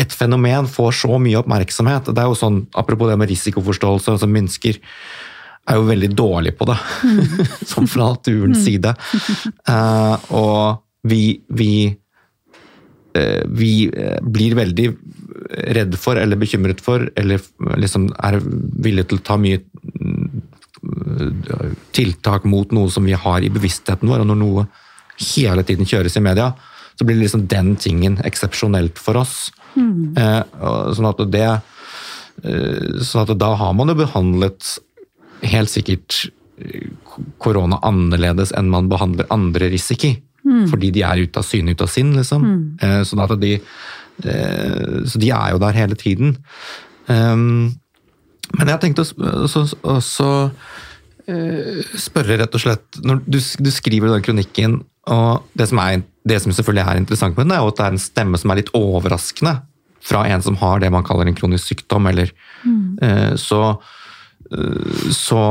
[0.00, 4.30] et fenomen får så mye oppmerksomhet Det er jo sånn, apropos det med risikoforståelse, altså
[4.30, 4.80] mennesker
[5.68, 6.78] er jo veldig dårlige på det,
[7.72, 8.94] sånn fra naturens side.
[9.68, 11.72] Uh, og vi, vi,
[13.12, 14.86] uh, vi eh, blir veldig
[15.76, 17.42] redd for eller bekymret for, eller
[17.80, 19.97] liksom er villige til å ta mye mm,
[21.96, 24.66] tiltak mot noe som vi har i bevisstheten vår, og når noe
[25.34, 26.52] hele tiden kjøres i media,
[26.98, 29.48] så blir liksom den tingen eksepsjonelt for oss.
[29.78, 30.16] Mm.
[30.96, 34.72] sånn at det eh, sånn at da har man jo behandlet
[35.46, 36.24] helt sikkert
[36.58, 36.88] eh,
[37.38, 40.16] korona annerledes enn man behandler andre risiki.
[40.48, 42.44] Fordi de er ute av syne, ute av sinn, liksom.
[42.80, 43.02] Mm.
[43.04, 43.50] sånn at de,
[44.24, 46.38] eh, så de er jo der hele tiden.
[47.08, 47.74] Um,
[48.56, 50.76] men jeg tenkte også, også, også eh,
[52.00, 56.38] spørre rett og slett når du, du skriver den kronikken, og det som, er, det
[56.44, 58.60] som selvfølgelig er interessant med den, er jo at det er en stemme som er
[58.62, 59.58] litt overraskende
[60.08, 62.32] fra en som har det man kaller en kronisk sykdom, eller
[63.04, 63.62] eh, så,
[64.52, 65.42] eh, så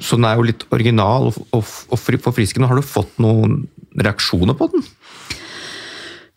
[0.00, 2.68] så den er jo litt original og, og, og forfriskende.
[2.68, 3.62] Har du fått noen
[3.96, 4.84] reaksjoner på den?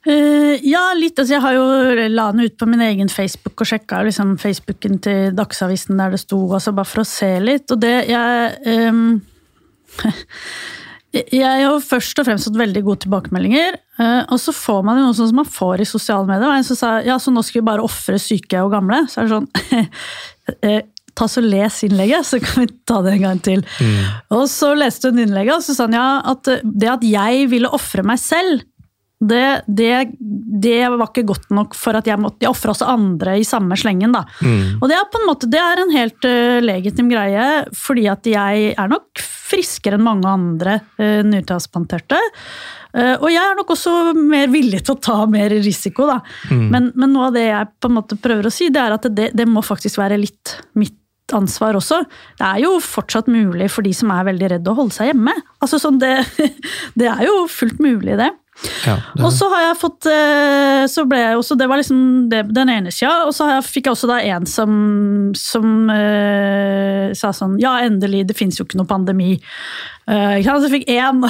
[0.08, 1.20] Eh, ja, litt.
[1.20, 5.00] Altså, jeg har jo la den ut på min egen Facebook og sjekka liksom, Facebooken
[5.04, 7.68] til Dagsavisen der det sto, altså, bare for å se litt.
[7.74, 9.02] Og det jeg um,
[11.10, 13.80] Jeg har først og fremst fått veldig gode tilbakemeldinger.
[14.00, 16.48] eh, og så får man jo noe sånn som man får i sosiale medier.
[16.48, 19.02] Og en som sa ja, så nå skal vi bare ofre syke og gamle.
[19.10, 19.50] Så er det sånn
[20.70, 20.82] eh,
[21.18, 23.64] Ta så Les innlegget, så kan vi ta det en gang til.
[24.32, 27.68] Og så leste hun innlegget, og så sa hun ja, at det at jeg ville
[27.76, 28.62] ofre meg selv,
[29.20, 30.12] det, det,
[30.64, 34.14] det var ikke godt nok for at jeg måtte ofre også andre i samme slengen,
[34.16, 34.22] da.
[34.80, 38.30] Og det er på en måte det er en helt uh, legitim greie, fordi at
[38.32, 42.20] jeg er nok friskere enn mange andre uh, nytransplanterte.
[42.96, 46.22] Uh, og jeg er nok også mer villig til å ta mer risiko, da.
[46.56, 49.12] Men, men noe av det jeg på en måte prøver å si, det er at
[49.12, 50.96] det, det må faktisk være litt mitt
[51.36, 52.02] ansvar også.
[52.40, 55.36] Det er jo fortsatt mulig for de som er veldig redde å holde seg hjemme.
[55.60, 56.16] Altså sånn, det,
[57.00, 58.32] det er jo fullt mulig, det.
[58.86, 60.08] Ja, det, Og så har jeg fått
[60.91, 62.00] så ble jeg også, Det var liksom
[62.32, 64.74] det, den ene sida, og så jeg, fikk jeg også da en som,
[65.38, 69.38] som uh, sa sånn Ja, endelig, det fins jo ikke noe pandemi.
[70.10, 71.24] Uh, så jeg fikk én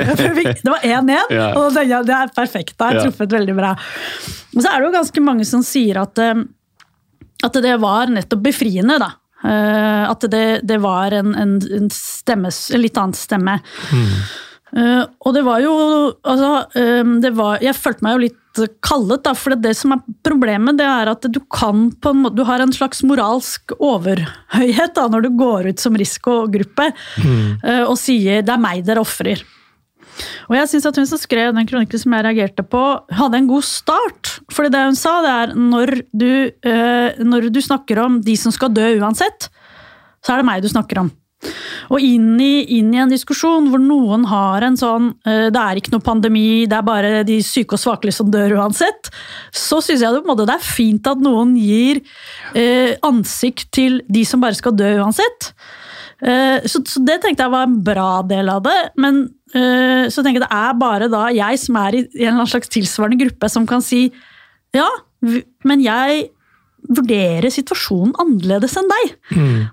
[0.62, 1.48] Det var én igjen, Ja.
[1.56, 2.74] og da tenkte jeg det er perfekt.
[2.78, 3.10] Da har jeg Ja.
[3.10, 3.74] truffet veldig bra.
[4.56, 6.42] Og så er det jo ganske mange som sier at, eh,
[7.44, 9.12] at det var nettopp befriende, da.
[9.44, 13.58] Uh, at det, det var en, en, en, stemme, en litt annen stemme.
[14.76, 15.72] Eh, og det var jo
[16.20, 18.42] altså, eh, det var, Jeg følte meg jo litt
[18.84, 22.38] kallet, da, for det som er problemet, det er at du kan på en måte
[22.38, 27.96] Du har en slags moralsk overhøyhet da, når du går ut som risikogruppe eh, og
[28.00, 29.44] sier 'det er meg dere ofrer'.
[30.48, 33.50] Og jeg synes at hun som skrev den kronikken som jeg reagerte på, hadde en
[33.50, 34.38] god start.
[34.52, 36.32] Fordi det hun sa, det er når du,
[36.64, 39.50] eh, når du snakker om de som skal dø uansett,
[40.24, 41.12] så er det meg du snakker om.
[41.92, 45.78] Og inn i, inn i en diskusjon hvor noen har en sånn eh, Det er
[45.78, 49.10] ikke noe pandemi, det er bare de syke og svakelige som dør uansett.
[49.54, 52.00] Så syns jeg det, en det er fint at noen gir
[52.56, 55.52] eh, ansikt til de som bare skal dø uansett.
[56.24, 58.78] Eh, så, så det tenkte jeg var en bra del av det.
[59.00, 62.38] Men eh, så tenker jeg det er bare da jeg som er i en eller
[62.38, 64.08] annen slags tilsvarende gruppe, som kan si
[64.74, 64.88] ja,
[65.64, 66.26] men jeg
[66.88, 69.16] vurderer situasjonen annerledes enn deg.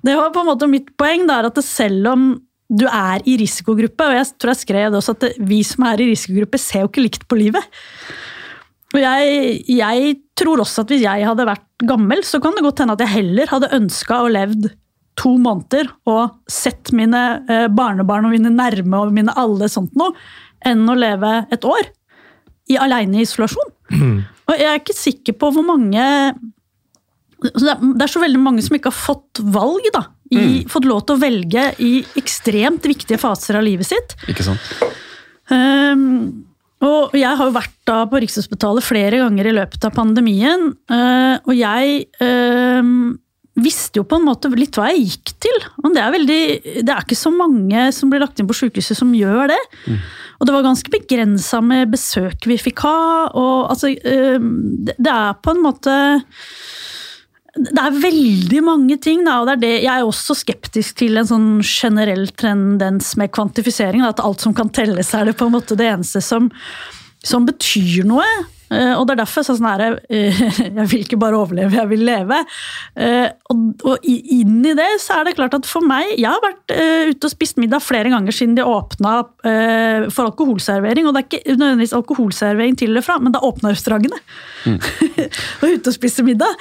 [0.06, 2.28] Det var på en måte mitt poeng, er at selv om
[2.74, 6.02] du er i risikogruppe, og jeg tror jeg skrev det også, at vi som er
[6.02, 7.66] i risikogruppe ser jo ikke likt på livet.
[8.94, 12.84] Og jeg, jeg tror også at hvis jeg hadde vært gammel, så kan det godt
[12.84, 14.70] hende at jeg heller hadde ønska å levd
[15.20, 20.16] to måneder og sett mine eh, barnebarn og mine nærme og mine alle sånt noe,
[20.66, 21.90] enn å leve et år
[22.72, 23.74] i aleine isolasjon.
[24.48, 26.04] Og jeg er ikke sikker på hvor mange
[27.52, 30.08] så det, er, det er så veldig mange som ikke har fått valg, da.
[30.34, 34.16] I, Fått lov til å velge i ekstremt viktige faser av livet sitt.
[34.32, 34.72] Ikke sant?
[35.52, 36.46] Um,
[36.84, 41.40] og jeg har jo vært da på Rikshospitalet flere ganger i løpet av pandemien, Uh,
[41.48, 42.90] og jeg uh,
[43.64, 45.64] visste jo på en måte litt hva jeg gikk til.
[45.84, 46.42] Men det er, veldig,
[46.86, 49.60] det er ikke så mange som blir lagt inn på sykehuset som gjør det.
[50.40, 52.98] Og det var ganske begrensa med besøk vi fikk ha.
[53.30, 54.38] og altså, uh,
[54.90, 55.98] det, det er på en måte
[57.70, 61.20] det er veldig mange ting, da, og det er det jeg er også skeptisk til
[61.20, 64.04] en sånn generell tendens med kvantifisering.
[64.04, 66.50] Da, at alt som kan telles, er det på en måte det eneste som,
[67.24, 68.28] som betyr noe.
[68.74, 70.40] Eh, Og det er derfor sånn her, eh,
[70.80, 72.40] jeg vil ikke bare overleve, jeg vil leve.
[72.96, 76.74] Eh, Og, inn i det så er det klart at for meg Jeg har vært
[76.74, 81.06] ute og spist middag flere ganger siden de åpna for alkoholservering.
[81.06, 84.20] Og det er ikke nødvendigvis alkoholservering til eller fra, men da åpna restaurantene.
[85.62, 86.58] og ute og spise middag.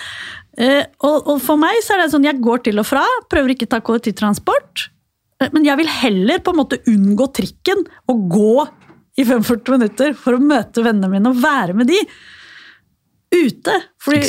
[0.61, 3.55] Eh, og, og for meg så er det sånn jeg går til og fra, prøver
[3.55, 4.89] ikke å ta kollektivtransport.
[5.41, 8.67] Eh, Men jeg vil heller på en måte unngå trikken og gå
[9.21, 11.99] i 45 minutter for å møte vennene mine og være med de
[13.33, 13.75] ute.
[14.03, 14.23] Fordi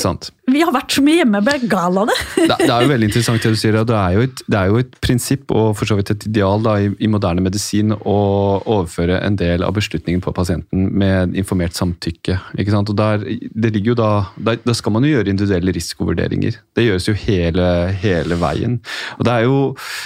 [0.54, 2.16] vi har vært så mye hjemme, jeg ble gal av det.
[2.36, 3.78] Det, er jo veldig interessant det du sier.
[3.88, 6.62] Det er jo et, det er jo et prinsipp og for så vidt et ideal
[6.66, 8.18] da, i, i moderne medisin å
[8.60, 12.38] overføre en del av beslutningen på pasienten med informert samtykke.
[12.60, 12.94] ikke sant?
[12.94, 16.62] Og der, det ligger jo da, der, da skal man jo gjøre individuelle risikovurderinger.
[16.78, 17.68] Det gjøres jo hele,
[18.04, 18.78] hele veien.
[19.18, 19.60] Og det er jo,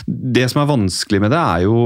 [0.08, 1.82] det som er vanskelig med det, er jo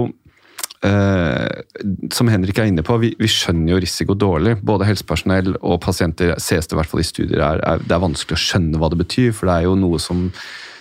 [0.82, 4.56] som Henrik er inne på, vi, vi skjønner jo risiko dårlig.
[4.66, 8.02] Både helsepersonell og pasienter ses det i hvert fall i studier er, er, det er
[8.02, 10.26] vanskelig å skjønne hva det betyr, for det er jo noe som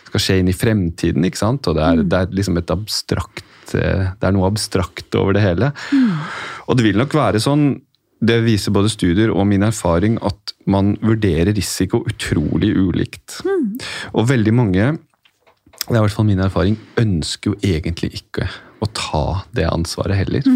[0.08, 1.26] skal skje inn i fremtiden.
[1.28, 1.68] ikke sant?
[1.68, 5.44] Og det er, det er liksom et abstrakt eh, Det er noe abstrakt over det
[5.44, 5.70] hele.
[6.66, 7.72] Og det vil nok være sånn
[8.20, 13.38] det viser både studier og min erfaring at man vurderer risiko utrolig ulikt.
[14.12, 14.90] Og veldig mange
[15.90, 18.44] det er i hvert fall min erfaring, ønsker jo egentlig ikke
[18.80, 20.46] å ta det ansvaret heller.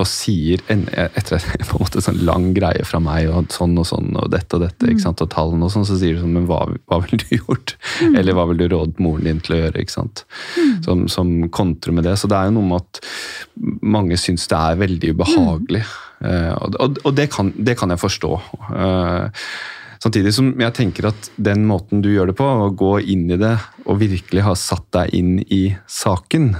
[0.00, 3.84] Og sier, en- etter på en måte sånn lang greie fra meg, og sånn og
[3.90, 6.32] sånn, og dette og dette, ikke sant, og tallene og sånn, så sier du sånn,
[6.38, 7.74] men hva, hva ville du gjort?
[8.14, 9.84] Eller hva ville du rådet moren din til å gjøre?
[9.84, 10.24] ikke sant?
[10.86, 12.16] Som, som kontrer med det.
[12.20, 13.04] Så det er jo noe med at
[13.84, 15.84] mange syns det er veldig ubehagelig.
[16.24, 18.32] Eh, og og, og det, kan, det kan jeg forstå.
[18.80, 19.46] Eh,
[20.04, 23.38] Samtidig som jeg tenker at den måten du gjør det på, å gå inn i
[23.40, 23.54] det
[23.88, 26.50] og virkelig ha satt deg inn i saken,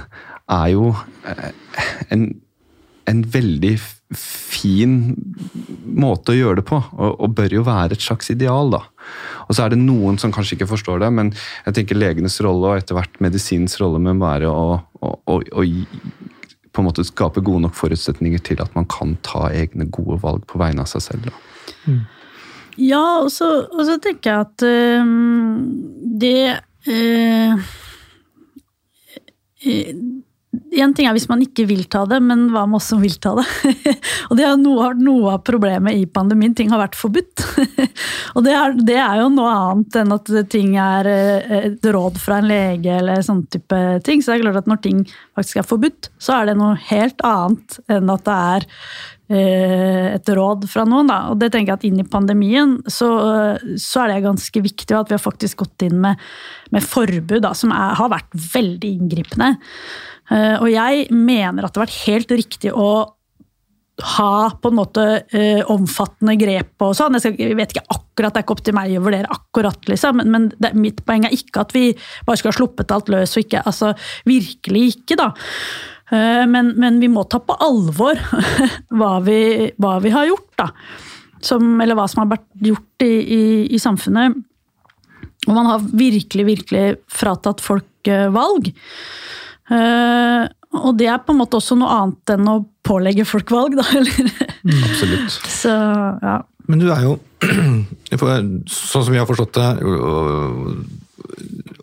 [0.51, 0.91] er jo
[1.27, 1.51] eh,
[2.13, 2.27] en,
[3.09, 3.75] en veldig
[4.15, 5.15] fin
[5.97, 8.83] måte å gjøre det på, og, og bør jo være et slags ideal, da.
[9.47, 11.31] Og så er det noen som kanskje ikke forstår det, men
[11.65, 15.65] jeg tenker legenes rolle og etter hvert medisinens rolle må være å, å, å, å
[16.75, 20.43] på en måte skape gode nok forutsetninger til at man kan ta egne gode valg
[20.49, 21.29] på vegne av seg selv.
[21.29, 21.95] Da.
[22.75, 25.13] Ja, og så, og så tenker jeg at øh,
[26.19, 26.41] det
[26.91, 27.69] øh,
[29.65, 29.93] øh,
[30.75, 33.15] En ting er hvis man ikke vil ta det, men hva med oss som vil
[33.21, 33.45] ta det?
[34.29, 36.55] og det har noe, noe av problemet i pandemien.
[36.57, 37.43] Ting har vært forbudt.
[38.35, 42.19] og det er, det er jo noe annet enn at ting er øh, et råd
[42.21, 44.23] fra en lege eller sånn type ting.
[44.23, 45.03] Så det er klart at når ting
[45.37, 48.67] faktisk er forbudt, så er det noe helt annet enn at det er
[49.29, 51.11] eh, et råd fra noen.
[51.11, 51.19] Da.
[51.31, 53.11] Og det tenker jeg at inn i pandemien så,
[53.81, 56.19] så er det ganske viktig at vi har faktisk gått inn med,
[56.75, 59.55] med forbud da, som er, har vært veldig inngripende.
[60.33, 62.89] Eh, og jeg mener at det har vært helt riktig å
[64.15, 67.15] ha på en måte eh, omfattende grep og sånn.
[67.15, 69.87] Jeg, skal, jeg vet ikke akkurat, det er ikke opp til meg å vurdere akkurat,
[69.87, 71.85] liksom, men, men det, mitt poeng er ikke at vi
[72.27, 73.93] bare skal ha sluppet alt løs og ikke Altså
[74.27, 75.29] virkelig ikke, da.
[76.11, 78.19] Eh, Men, men vi må ta på alvor
[78.99, 80.69] hva vi, hva vi har gjort, da.
[81.45, 83.41] Som, eller hva som har vært gjort i, i,
[83.75, 84.35] i samfunnet.
[85.45, 88.71] Og man har virkelig, virkelig fratatt folk eh, valg.
[89.71, 90.43] Eh,
[90.75, 93.85] og det er på en måte også noe annet enn å pålegge folk valg, da.
[93.99, 94.43] Eller?
[94.89, 95.39] Absolutt.
[95.49, 96.39] Så ja.
[96.65, 97.15] Men du er jo,
[98.17, 99.69] sånn som vi har forstått det,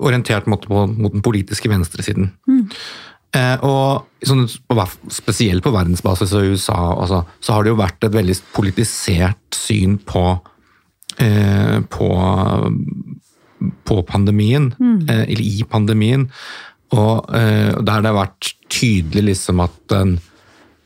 [0.03, 2.33] orientert mot, mot den politiske venstresiden.
[3.33, 4.45] Eh, og sånn,
[5.09, 9.57] spesielt på verdensbasis og i USA altså, så har det jo vært et veldig politisert
[9.57, 10.27] syn på,
[11.17, 12.11] eh, på,
[13.89, 14.69] på pandemien,
[15.07, 16.29] eh, eller i pandemien.
[16.93, 20.17] Og eh, der det har vært tydelig liksom at den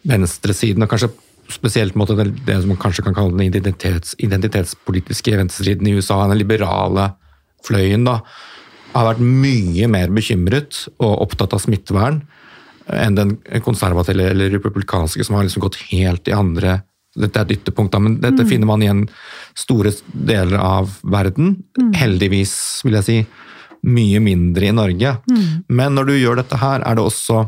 [0.06, 1.10] venstresiden, og kanskje
[1.50, 6.20] spesielt måte det, det som man kanskje kan kalle den identitets, identitetspolitiske venstresiden i USA,
[6.30, 7.10] den liberale
[7.66, 8.20] fløyen, da,
[8.96, 12.22] har vært mye mer bekymret og opptatt av smittevern
[12.86, 13.32] enn den
[13.66, 16.82] konservative eller republikanske, som har liksom gått helt i andre
[17.16, 18.98] Dette er et ytterpunkt, da, men dette finner man igjen
[19.56, 19.88] store
[20.28, 21.54] deler av verden.
[21.96, 22.52] Heldigvis,
[22.84, 23.14] vil jeg si,
[23.86, 25.12] mye mindre i Norge.
[25.68, 27.44] Men når du gjør dette her, er det også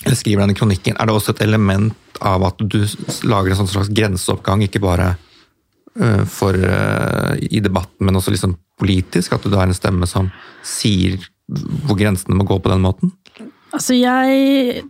[0.00, 2.78] jeg skriver denne kronikken, er det også et element av at du
[3.28, 5.10] lager en sånn slags grenseoppgang, ikke bare
[6.00, 9.36] øh, for, øh, i debatten, men også liksom politisk?
[9.36, 10.30] At du har en stemme som
[10.64, 13.12] sier hvor grensene må gå på den måten?
[13.74, 14.86] Altså, jeg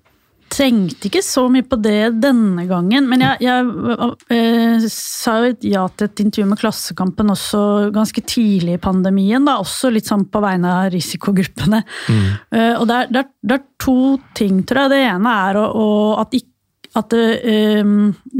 [0.51, 5.85] tenkte ikke så mye på det denne gangen, men jeg, jeg eh, sa jo ja
[5.95, 7.63] til et intervju med Klassekampen også
[7.95, 11.83] ganske tidlig i pandemien, da, også litt sånn på vegne av risikogruppene.
[12.11, 13.99] Eh, og det er, det, er, det er to
[14.37, 14.95] ting, tror jeg.
[14.95, 15.89] Det ene er å, å,
[16.23, 16.50] at ikke
[16.99, 17.87] at eh,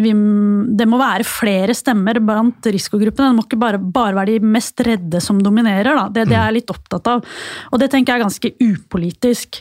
[0.03, 0.13] vi,
[0.79, 3.31] det må være flere stemmer blant risikogruppene.
[3.31, 5.93] Det må ikke bare, bare være de mest redde som dominerer.
[5.95, 6.09] Da.
[6.11, 7.23] Det, det er jeg litt opptatt av.
[7.71, 9.61] Og det tenker jeg er ganske upolitisk.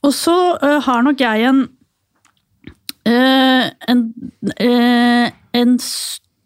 [0.00, 1.66] Og så uh, har nok jeg en
[3.08, 4.02] uh, en,
[5.60, 5.78] en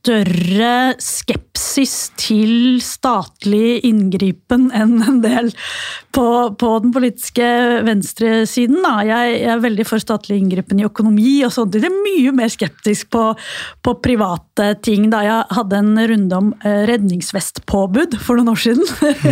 [0.03, 5.51] større skepsis til statlig inngripen enn en del
[6.13, 6.25] på,
[6.59, 7.47] på den politiske
[7.87, 8.81] venstresiden.
[9.07, 11.79] Jeg, jeg er veldig for statlig inngripen i økonomi og sånt.
[11.79, 13.29] Jeg er mye mer skeptisk på,
[13.87, 15.07] på private ting.
[15.13, 18.83] Da jeg hadde en runde om eh, redningsvestpåbud for noen år siden,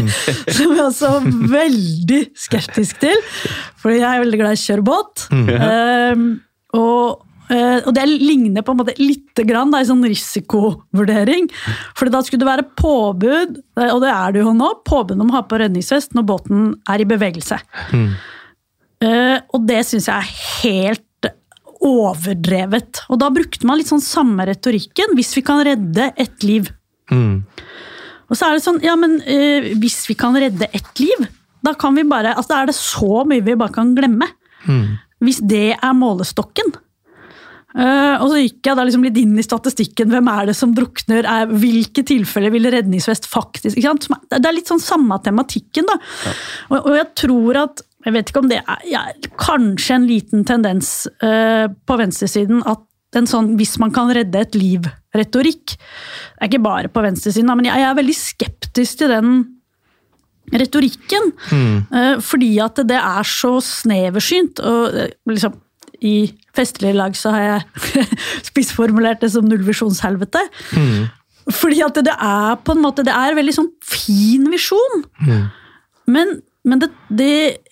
[0.57, 3.27] som jeg også er veldig skeptisk til.
[3.83, 5.27] Fordi jeg er veldig glad i å kjøre båt.
[5.35, 6.25] Eh,
[6.79, 7.30] og Eh,
[7.85, 11.49] og det ligner på en måte litt grann da, i sånn risikovurdering.
[11.99, 15.33] For da skulle det være påbud, eh, og det er det jo nå, påbud om
[15.33, 17.61] å ha på redningsvest når båten er i bevegelse.
[17.91, 18.13] Mm.
[19.57, 21.29] og det syns jeg er helt
[21.81, 23.01] overdrevet.
[23.09, 26.69] Og da brukte man litt sånn samme retorikken, hvis vi kan redde ett liv.
[28.31, 31.25] Og så er det sånn, ja men eh, hvis vi kan redde ett liv,
[31.65, 34.29] da kan vi bare, altså da er det så mye vi bare kan glemme.
[35.25, 36.71] Hvis det er målestokken.
[37.71, 40.11] Eh, og så gikk jeg da liksom litt inn i statistikken.
[40.11, 41.29] Hvem er det som drukner?
[41.29, 45.99] Er, hvilke tilfeller vil redningsvest faktisk Det er litt sånn samme tematikken, da.
[46.73, 49.03] Og, og jeg tror at Jeg vet ikke om det er ja,
[49.37, 52.81] kanskje en liten tendens uh, på venstresiden at
[53.19, 55.75] en sånn 'hvis man kan redde et liv'-retorikk
[56.41, 59.33] er ikke bare på venstresiden, da, men jeg, jeg er veldig skeptisk til den
[60.53, 61.33] retorikken.
[61.95, 64.63] Eh, fordi at det er så sneversynt.
[64.63, 65.01] Og
[65.31, 65.59] liksom,
[66.03, 68.05] i festlige lag så har jeg
[68.51, 70.43] spissformulert det som nullvisjonshelvete.
[71.51, 75.05] Fordi at det er på en måte, det er veldig sånn fin visjon.
[76.11, 76.37] Men,
[76.67, 77.31] men det, det,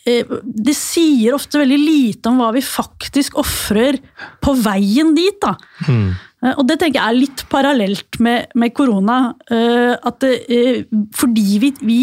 [0.09, 3.99] eh, det sier ofte veldig lite om hva vi faktisk ofrer
[4.45, 5.39] på veien dit.
[5.43, 5.55] da.
[5.89, 6.09] Mm.
[6.57, 9.35] Og det tenker jeg er litt parallelt med, med korona.
[9.51, 10.85] eh, At det, eh,
[11.19, 12.01] fordi vi, vi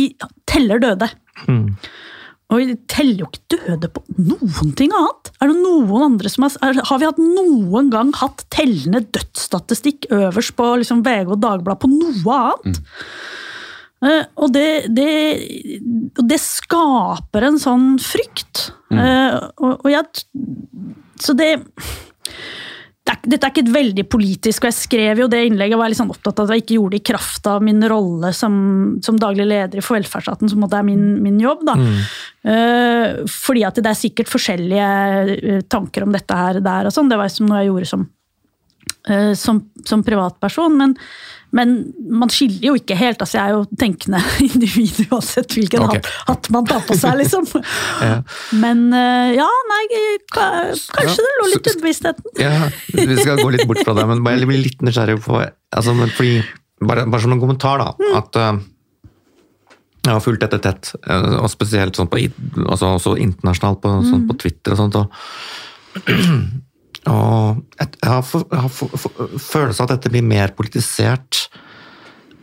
[0.47, 1.09] teller døde.
[2.53, 5.31] Og vi teller jo ikke døde på noen ting annet.
[5.41, 10.53] Er det noen andre som har, har vi hatt noen gang hatt tellende dødsstatistikk øverst
[10.57, 12.81] på liksom VG og Dagbladet på noe annet?
[14.05, 15.09] Eh, og det, det,
[16.21, 18.67] det skaper en sånn frykt.
[18.93, 20.05] Eh, og, og jeg
[21.21, 21.55] Så det
[23.26, 25.99] dette er ikke et veldig politisk, og jeg skrev jo det innlegget og var litt
[25.99, 28.55] sånn opptatt av at jeg ikke gjorde det i kraft av min rolle som,
[29.05, 31.65] som daglig leder i For velferdsstaten, som måtte er min, min jobb.
[31.67, 31.78] da.
[32.45, 34.89] Eh, fordi at det er sikkert forskjellige
[35.36, 37.09] eh, tanker om dette her der og sånn.
[37.11, 38.05] Det var som noe jeg gjorde som,
[39.37, 40.73] som, som privatperson.
[40.79, 40.95] Men,
[41.55, 41.73] men
[42.11, 43.21] man skiller jo ikke helt.
[43.21, 46.03] altså Jeg er jo tenkende individ uansett hvilken okay.
[46.27, 47.47] hatt, man tar på seg, liksom.
[48.63, 49.81] Men eh, ja, nei,
[50.33, 52.29] kanskje kanskje det lå litt i bevisstheten.
[52.41, 55.95] Ja, vi skal gå litt bort fra det, men jeg blir litt nysgjerrig på altså,
[55.97, 56.39] men fordi,
[56.83, 58.11] bare, bare som en kommentar, da.
[58.19, 58.59] At uh,
[60.05, 62.21] jeg har fulgt dette tett, eh, og spesielt sånn på,
[62.65, 64.99] altså, internasjonalt på, sånn på Twitter og sånt.
[65.01, 65.07] Og,
[67.11, 71.45] og jeg har, for, har for, for, følelse av at dette blir mer politisert.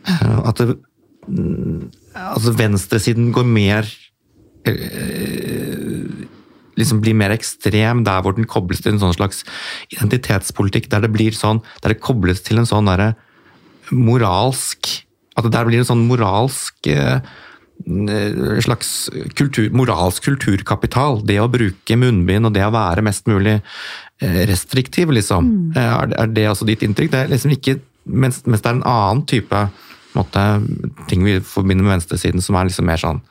[0.07, 0.77] eh, At det,
[1.27, 3.89] mm, altså venstresiden går mer
[6.79, 9.43] liksom blir mer ekstrem, der hvor den kobles til en sånn slags
[9.93, 13.13] identitetspolitikk, der det blir sånn, der det kobles til en sånn derre
[13.91, 15.01] moralsk
[15.35, 17.17] At det der blir en sånn moralsk eh,
[18.61, 21.23] slags kultur, moralsk kulturkapital.
[21.25, 23.63] Det å bruke munnbind og det å være mest mulig eh,
[24.49, 25.47] restriktiv, liksom.
[25.49, 25.77] Mm.
[25.77, 27.11] Er, det- er det også ditt inntrykk?
[27.11, 29.63] Det er liksom ikke, mens, mens det er en annen type
[30.15, 30.43] måte,
[31.09, 33.21] ting vi forbinder med venstresiden, som er liksom mer sånn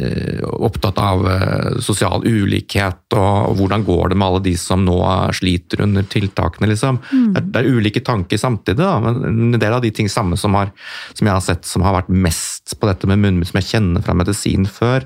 [0.00, 4.96] eh, opptatt av eh, sosial ulikhet og hvordan går det med alle de som nå
[5.36, 6.98] sliter under tiltakene, liksom.
[7.12, 10.38] Det, er, det er ulike tanker samtidig, da, men en del av de ting samme
[10.40, 10.72] som, har,
[11.12, 14.04] som jeg har sett som har vært mest på dette med munnbind, som jeg kjenner
[14.06, 15.04] fra medisin før,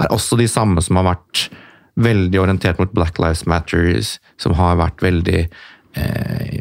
[0.00, 1.46] er også de samme som har vært
[1.96, 5.48] veldig orientert mot Black Lives Matters, som har vært veldig
[5.96, 6.56] eh,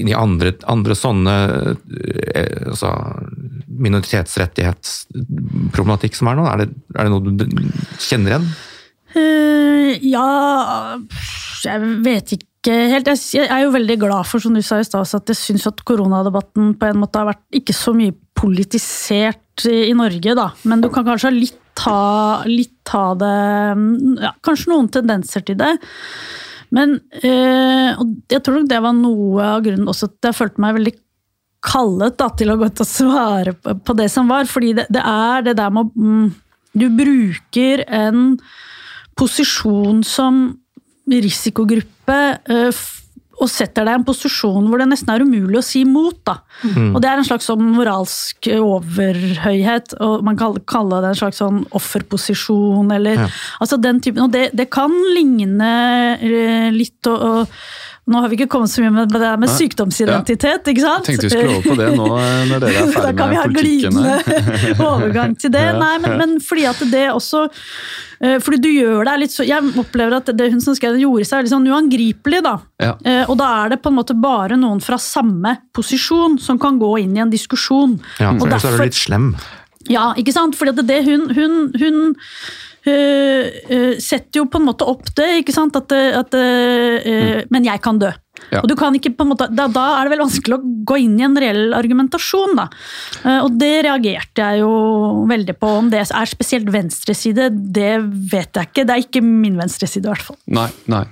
[0.00, 1.34] inn i andre, andre sånne
[2.34, 2.90] eh, altså,
[3.68, 6.44] minoritetsrettighetsproblematikk som er nå?
[6.48, 7.32] Er det, er det noe du
[8.00, 8.48] kjenner igjen?
[9.08, 10.28] Uh, ja
[11.64, 13.08] Jeg vet ikke helt.
[13.08, 15.84] Jeg, er jo veldig glad for, som du sa i stas, at jeg syns at
[15.88, 20.46] koronadebatten på en måte har vært ikke så mye politisert i Norge, da.
[20.68, 23.34] Men du kan kanskje ha litt ta, litt ta det
[24.24, 25.74] ja, Kanskje noen tendenser til det.
[26.74, 30.74] Men og jeg tror nok det var noe av grunnen også at jeg følte meg
[30.76, 30.92] veldig
[31.64, 34.44] kallet da, til å gå til å svare på, på det som var.
[34.50, 36.28] Fordi det, det er det der med å mm,
[36.78, 38.26] Du bruker en
[39.18, 40.42] posisjon som
[41.08, 42.18] risikogruppe
[42.68, 43.07] f-
[43.38, 46.16] og setter deg i en posisjon hvor det nesten er umulig å si imot.
[46.26, 46.40] Da.
[46.94, 51.38] Og det er en slags sånn moralsk overhøyhet, og man kan kalle det en slags
[51.42, 53.28] sånn offerposisjon, eller Ja.
[53.60, 54.24] altså den typen.
[54.26, 55.70] Og det, det kan ligne
[56.20, 57.46] eh, litt og, og
[58.08, 59.54] Nå har vi ikke kommet så mye med det med Nei.
[59.58, 61.08] sykdomsidentitet, ikke sant?
[61.10, 62.06] Jeg Tenkte vi skulle over på det nå
[62.48, 63.04] når dere er ferdig med politikken.
[63.04, 64.14] da kan vi ha glidende
[64.92, 65.64] overgang til det.
[65.68, 65.74] Ja.
[65.80, 67.42] Nei, men, men fordi at det også
[68.24, 71.02] eh, Fordi du gjør deg litt så Jeg opplever at det hun som skrev det,
[71.04, 72.54] gjorde seg litt sånn uangripelig, da.
[72.82, 72.94] Ja.
[73.04, 76.80] Eh, Og da er det på en måte bare noen fra samme posisjon som kan
[76.80, 77.98] gå inn i en diskusjon.
[78.22, 79.34] Ja, Og for så er du litt slem.
[79.88, 80.56] ja, ikke sant?
[80.58, 82.00] Fordi at det hun, hun, hun
[84.02, 85.76] setter jo på en måte opp det, ikke sant?
[85.76, 86.46] At, at det,
[87.06, 88.12] øh, Men jeg kan dø.
[88.52, 88.62] Ja.
[88.62, 90.98] Og du kan ikke på en måte, da, da er det vel vanskelig å gå
[91.04, 92.56] inn i en reell argumentasjon.
[92.58, 92.68] da.
[93.24, 94.72] Eh, Og det reagerte jeg jo
[95.28, 95.72] veldig på.
[95.82, 97.92] Om det er spesielt venstreside, det
[98.32, 98.86] vet jeg ikke.
[98.88, 100.38] Det er ikke min venstreside, i hvert fall.
[100.58, 101.04] Nei, nei.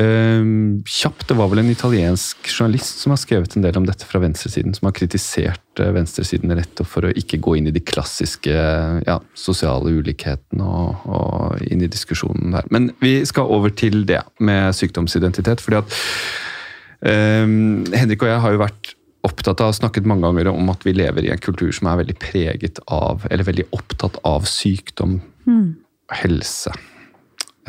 [0.00, 4.08] Ehm, kjapt, det var vel en italiensk journalist som har skrevet en del om dette
[4.08, 7.74] fra venstresiden, som har kritisert eh, venstresiden rett og for å ikke gå inn i
[7.74, 8.54] de klassiske
[9.06, 12.70] ja, sosiale ulikhetene og, og inn i diskusjonen der.
[12.72, 15.60] Men vi skal over til det med sykdomsidentitet.
[15.60, 16.00] fordi at
[17.02, 18.92] Henrik og jeg har jo vært
[19.26, 22.16] opptatt av, snakket mange ganger om at vi lever i en kultur som er veldig
[22.22, 25.20] preget av, eller veldig opptatt av sykdom,
[26.22, 26.72] helse.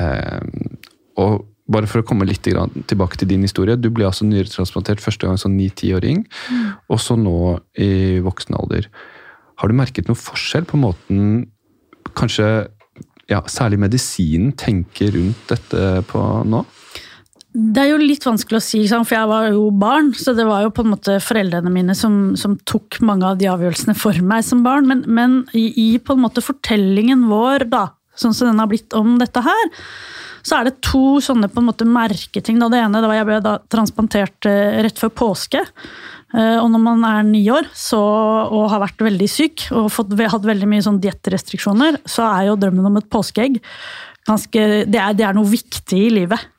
[0.02, 0.78] Um,
[1.22, 3.78] og bare for å komme litt tilbake til din historie.
[3.80, 6.26] Du ble altså nyretransplantert første gang som 9-10-åring,
[6.92, 8.90] og så nå i voksen alder.
[9.62, 11.46] Har du merket noe forskjell på måten
[12.18, 12.48] kanskje
[13.32, 16.66] ja, særlig medisinen tenker rundt dette på nå?
[17.54, 20.64] Det er jo litt vanskelig å si, for jeg var jo barn, så det var
[20.66, 24.42] jo på en måte foreldrene mine som, som tok mange av de avgjørelsene for meg
[24.48, 24.90] som barn.
[24.90, 28.98] Men, men i, i, på en måte fortellingen vår, da, sånn som den har blitt
[28.98, 29.70] om dette her,
[30.44, 32.58] så er det to sånne på en måte merketing.
[32.60, 35.62] Det ene det var jeg ble da transplantert eh, rett før påske.
[36.34, 38.02] Eh, og når man er ni år så,
[38.50, 42.60] og har vært veldig syk og fått, hatt veldig mye sånn diettrestriksjoner, så er jo
[42.60, 43.62] drømmen om et påskeegg
[44.28, 46.50] ganske, det, er, det er noe viktig i livet.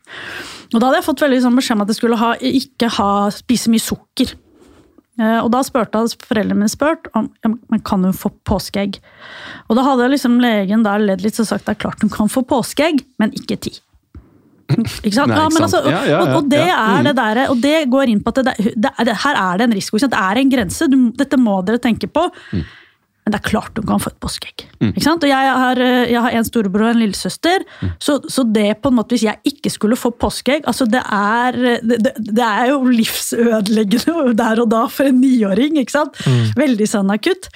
[0.74, 3.10] Og da hadde jeg fått veldig sånn beskjed om at jeg skulle ha, ikke ha,
[3.34, 4.34] spise mye sukker.
[5.22, 8.98] Eh, og da spurte foreldrene mine spurt om men kan hun få påskeegg.
[9.68, 12.30] Og da hadde liksom legen der ledd litt og sagt det er klart hun kan
[12.32, 13.76] få påskeegg, men ikke ti.
[14.74, 15.30] Ikke sant?
[15.30, 15.64] Nei, ja, ikke men sant.
[15.68, 17.06] altså, og, Ja, ja, og, og det er mm.
[17.06, 20.00] det der, og det går inn på at det, det, her er det en risiko.
[20.02, 20.88] Det er en grense.
[20.90, 22.26] Du, dette må dere tenke på.
[22.50, 22.64] Mm.
[23.24, 24.64] Men det er klart hun kan få et påskeegg.
[24.90, 25.22] Ikke sant?
[25.24, 27.92] Og jeg har, eh, jeg har en storebror og en lillesøster, Mm.
[27.98, 31.56] så, så det på en måte, hvis jeg ikke skulle få påskeegg altså det er,
[31.82, 35.78] det, det, er jo livsødeleggende der og da for en niåring.
[35.80, 36.20] ikke sant?
[36.60, 37.48] Veldig sånn akutt.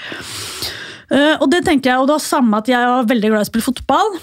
[1.10, 3.46] Eh, og det tenker jeg, og det var samme at jeg var veldig glad i
[3.46, 4.18] å spille fotball.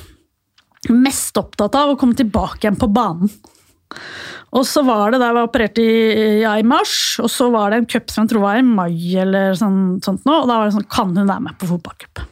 [0.94, 3.30] Mest opptatt av å komme tilbake igjen på banen.
[4.56, 5.92] Og så var det da jeg var operert i,
[6.42, 8.96] ja, i mars, og så var det en cup som jeg tror var i mai,
[9.20, 12.24] eller sånn, sånt nå, og da var det sånn Kan hun være med på fotballcup?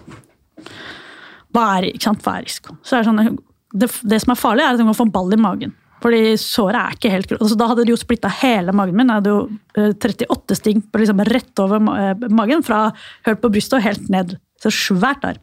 [1.53, 1.89] Hva er?
[1.99, 2.79] Hva er risikoen?
[2.81, 3.39] Så er det, sånn,
[3.75, 5.75] det, det som er farlig, er at hun kan få ball i magen.
[6.03, 9.11] Fordi såret er ikke helt altså, Da hadde de jo splitta hele magen min.
[9.11, 9.43] Jeg hadde jo
[9.79, 12.89] eh, 38 sting på liksom rett over eh, magen, fra
[13.27, 14.35] hørt på brystet og helt ned.
[14.63, 15.39] Så svært der.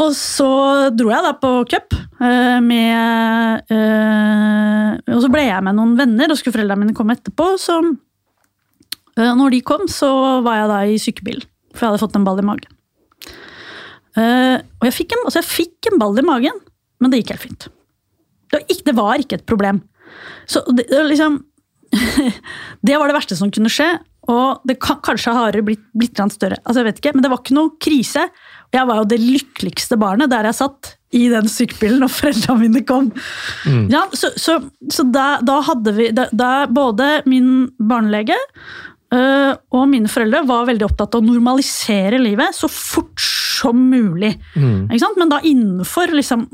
[0.00, 0.48] Og så
[0.96, 6.32] dro jeg da på cup eh, med eh, Og så ble jeg med noen venner,
[6.32, 7.50] og skulle foreldrene mine komme etterpå.
[7.60, 12.16] Så eh, når de kom, så var jeg da i sykebil, for jeg hadde fått
[12.20, 12.78] en ball i magen.
[14.12, 16.58] Og jeg fikk, en, altså jeg fikk en ball i magen,
[17.00, 17.68] men det gikk helt fint.
[18.52, 19.78] Det var ikke, det var ikke et problem.
[20.44, 21.38] Så det, det, liksom,
[22.86, 23.88] det var det verste som kunne skje.
[24.30, 26.60] Og det kan, kanskje har blitt, blitt litt større.
[26.62, 28.26] Altså jeg vet ikke, Men det var ikke noe krise.
[28.72, 32.62] Og jeg var jo det lykkeligste barnet der jeg satt i den sykebilen når foreldrene
[32.62, 33.10] mine kom.
[33.92, 34.56] Ja, så så,
[34.88, 38.38] så da, da hadde vi da, da Både min barnelege
[39.12, 44.32] øh, og mine foreldre var veldig opptatt av å normalisere livet så fort som mulig.
[44.88, 45.20] Ikke sant?
[45.20, 46.48] Men da innenfor liksom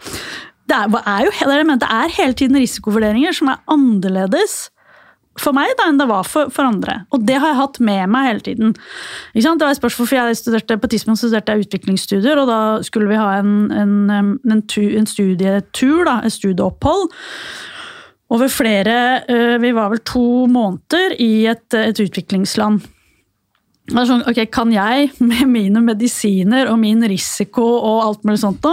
[0.68, 1.32] det er, er jo,
[1.80, 4.66] det er hele tiden risikovurderinger som er annerledes
[5.40, 7.00] for meg da, enn det var for, for andre.
[7.14, 8.74] Og det har jeg hatt med meg hele tiden.
[9.34, 13.10] Det var et spørsmål, for jeg studerte, På tidspunkt studerte jeg utviklingsstudier, og da skulle
[13.10, 17.08] vi ha en, en, en, tu, en studietur, da, et studieopphold.
[18.34, 18.96] Over flere
[19.30, 22.86] øh, Vi var vel to måneder i et, et utviklingsland.
[23.92, 28.72] Sånn, ok, Kan jeg med mine medisiner og min risiko og alt mulig sånt nå,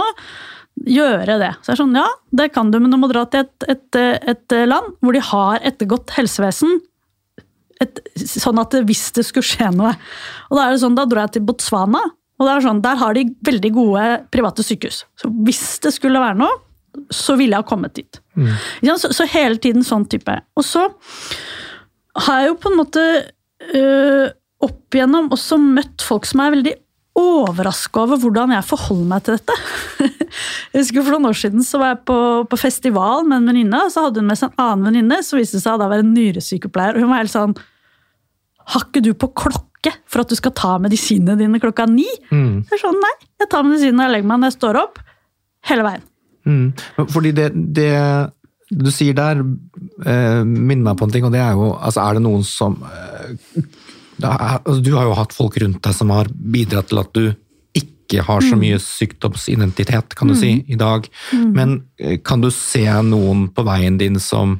[0.88, 1.50] gjøre det?
[1.60, 4.00] Så jeg er sånn, Ja, det kan du, men du må dra til et, et,
[4.34, 6.80] et land hvor de har et godt helsevesen.
[7.82, 9.94] Et, sånn at hvis det skulle skje noe.
[10.50, 12.02] Og Da er det sånn, da dro jeg til Botswana,
[12.38, 14.04] og det er sånn, der har de veldig gode
[14.34, 15.04] private sykehus.
[15.18, 16.60] Så hvis det skulle være noe,
[17.12, 18.18] så ville jeg ha kommet dit.
[18.36, 18.50] Mm.
[18.98, 20.34] Så, så hele tiden sånn type.
[20.58, 20.88] Og så
[22.26, 23.04] har jeg jo på en måte
[23.78, 24.26] øh,
[24.62, 26.74] opp igjennom også møtt folk som er veldig
[27.18, 29.56] overraska over hvordan jeg forholder meg til dette.
[30.72, 33.82] jeg husker For noen år siden så var jeg på, på festival med en venninne,
[33.84, 36.14] og så hadde hun med seg en annen venninne som viste seg å være en
[36.16, 36.96] nyresykepleier.
[36.96, 37.54] og Hun var helt sånn
[38.72, 42.08] Har ikke du på klokke for at du skal ta medisinene dine klokka ni?
[42.30, 42.62] Mm.
[42.64, 45.02] Jeg er sånn, Nei, jeg tar medisinene jeg legger meg når jeg står opp.
[45.68, 46.06] Hele veien.
[46.48, 46.68] Mm.
[47.12, 47.90] Fordi det, det
[48.72, 49.42] du sier der,
[50.08, 52.78] eh, minner meg på en ting, og det er jo altså Er det noen som
[52.88, 53.66] eh,
[54.20, 57.24] er, altså, Du har jo hatt folk rundt deg som har bidratt til at du
[58.12, 61.06] ikke har så mye sykdomsidentitet, kan du si, i dag.
[61.32, 64.58] Men eh, kan du se noen på veien din som,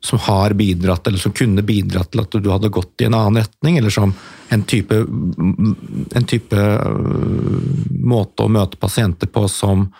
[0.00, 3.42] som har bidratt, eller som kunne bidratt til at du hadde gått i en annen
[3.42, 4.14] retning, eller som
[4.52, 7.68] en type, en type øh,
[8.00, 9.90] måte å møte pasienter på som,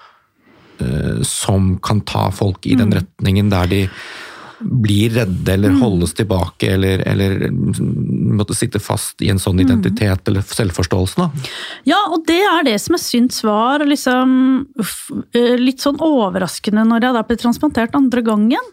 [0.80, 3.86] øh, som kan ta folk i den retningen der de
[4.62, 10.44] blir redde eller holdes tilbake eller, eller måtte sitte fast i en sånn identitet eller
[10.46, 11.18] selvforståelse.
[11.18, 11.48] Da.
[11.88, 14.36] Ja, og det er det som jeg syns var liksom
[15.36, 18.72] eh, litt sånn overraskende når jeg da ble transplantert andre gangen.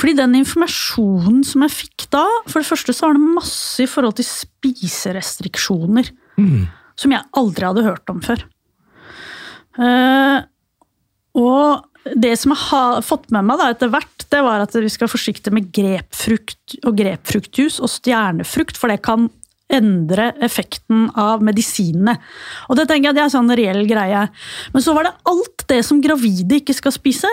[0.00, 3.90] Fordi den informasjonen som jeg fikk da, for det første så var det masse i
[3.90, 6.12] forhold til spiserestriksjoner.
[6.40, 6.66] Mm.
[6.98, 8.44] Som jeg aldri hadde hørt om før.
[9.78, 10.44] Uh,
[11.38, 14.90] og det som jeg har fått med meg da etter hvert, det var at vi
[14.90, 19.28] skal være forsiktige med grepfrukt og grepfruktjus og stjernefrukt, for det kan
[19.72, 22.18] endre effekten av medisinene.
[22.68, 24.26] Og det tenker jeg det er en sånn reell greie.
[24.74, 27.30] Men så var det alt det som gravide ikke skal spise.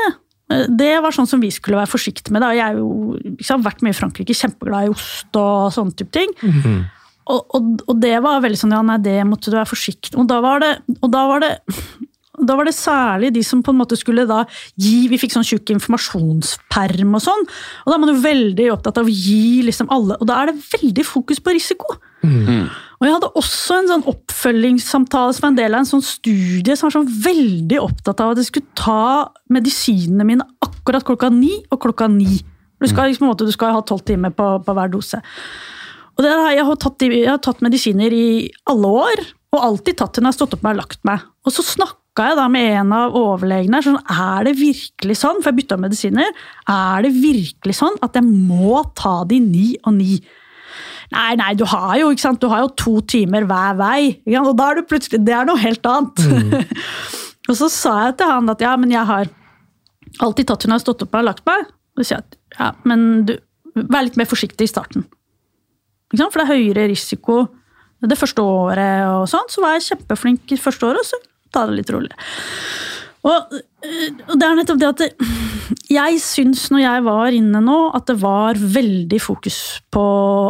[0.50, 2.46] Det var sånn som vi skulle være forsiktige med.
[2.46, 2.54] Da.
[2.56, 6.34] Jeg har jo liksom, vært mye i Frankrike, kjempeglad i ost og sånne type ting.
[6.46, 6.80] Mhm.
[7.30, 10.26] Og, og, og, det var veldig sånn ja, nei, det måtte du være forsiktig Og
[10.26, 11.52] da var det, og da var det
[12.48, 14.44] da var det særlig de som på en måte skulle da
[14.80, 17.48] gi Vi fikk sånn tjukk informasjonsperm og sånn.
[17.84, 20.52] Og da er man jo veldig opptatt av å gi liksom alle Og da er
[20.52, 21.98] det veldig fokus på risiko.
[22.24, 22.70] Mm.
[23.00, 26.76] Og jeg hadde også en sånn oppfølgingssamtale som var en del av en sånn studie
[26.76, 31.54] som var sånn veldig opptatt av at jeg skulle ta medisinene mine akkurat klokka ni
[31.72, 32.42] og klokka ni.
[32.80, 35.20] Du skal, liksom, på en måte, du skal ha tolv timer på, på, hver dose.
[36.16, 38.28] Og det har jeg, har tatt, jeg har tatt medisiner i
[38.72, 39.24] alle år,
[39.56, 41.24] og alltid tatt til når jeg har stått opp og lagt meg.
[41.48, 41.64] Og så
[42.20, 43.82] snakka jeg da med en av overlegene.
[43.82, 46.28] sånn, Er det virkelig sånn, for jeg bytta medisiner,
[46.68, 50.20] er det virkelig sånn at jeg må ta de ni og ni?
[51.12, 52.42] Nei, nei, du har jo, ikke sant?
[52.42, 54.20] Du har jo to timer hver vei.
[54.28, 56.20] Og da er du plutselig Det er noe helt annet.
[57.50, 59.30] og så sa jeg til han at ja, men jeg har
[60.20, 61.66] alltid tatt henne har stått opp og lagt meg.
[61.98, 63.40] Og så sier jeg at ja, men du,
[63.74, 65.08] vær litt mer forsiktig i starten.
[66.12, 66.34] Ikke sant?
[66.34, 67.48] For det er høyere risiko
[68.00, 71.18] det første året, og sånn, så var jeg kjempeflink i første året, og så
[71.54, 72.12] ta det litt rolig.
[73.28, 75.10] Og, og det er nettopp det at det,
[75.92, 79.58] jeg syns når jeg var inne nå, at det var veldig fokus
[79.92, 80.04] på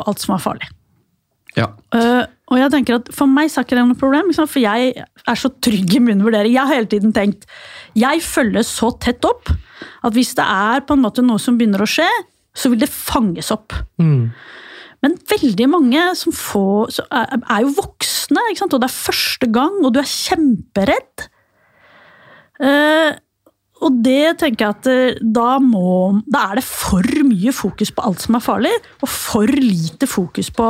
[0.06, 0.70] alt som var farlig.
[1.58, 1.72] Ja.
[1.95, 4.93] Uh, og jeg tenker at For meg er er ikke det noe problem, for jeg
[5.02, 6.54] er så trygg i min vurdering.
[6.54, 7.50] Jeg har hele tiden tenkt
[7.97, 11.82] jeg følger så tett opp at hvis det er på en måte noe som begynner
[11.84, 12.08] å skje,
[12.56, 13.74] så vil det fanges opp.
[14.02, 14.30] Mm.
[15.04, 19.94] Men veldig mange som får, er, er, jo voksne, og det er første gang, og
[19.94, 21.28] du er kjemperedd.
[22.60, 23.16] Uh,
[23.80, 28.04] og det tenker jeg at eh, da, må, da er det for mye fokus på
[28.04, 30.68] alt som er farlig, og for lite fokus på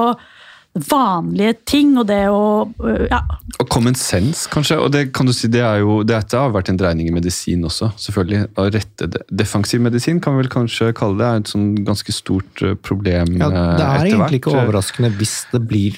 [0.85, 3.23] vanlige ting og det å uh, ja.
[3.57, 4.77] Og common sense, kanskje.
[4.77, 7.65] og det kan du si, det er jo, Dette har vært en dreining i medisin
[7.65, 7.89] også.
[7.97, 8.51] selvfølgelig.
[8.53, 9.23] Å rette det.
[9.41, 11.27] Defensiv medisin kan vi vel kanskje kalle det.
[11.27, 15.97] er et sånn ganske stort problem ja, Det er egentlig ikke overraskende hvis det blir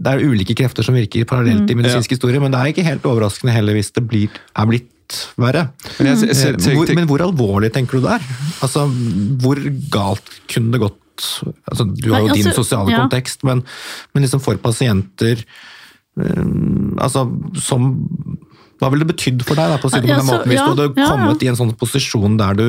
[0.00, 1.72] Det er ulike krefter som virker parallelt mm.
[1.74, 2.16] i medisinsk ja.
[2.16, 5.66] historie, men det er ikke helt overraskende heller hvis det blir, er blitt verre.
[5.98, 8.30] Men, jeg, jeg, jeg, hvor, men, hvor, alvorlig tenker du det er?
[8.64, 8.86] Altså,
[9.42, 9.60] hvor
[9.92, 11.26] galt kunne det gått?
[11.68, 13.02] Altså, du har jo Nei, altså, din sosiale ja.
[13.04, 13.60] kontekst, men,
[14.14, 15.42] men liksom for pasienter
[16.16, 17.26] um, altså,
[17.60, 17.90] som
[18.80, 20.84] Hva ville det betydd for deg da, på siden si altså, måten, hvis ja, du
[20.86, 22.66] hadde kommet i en sånn posisjon der du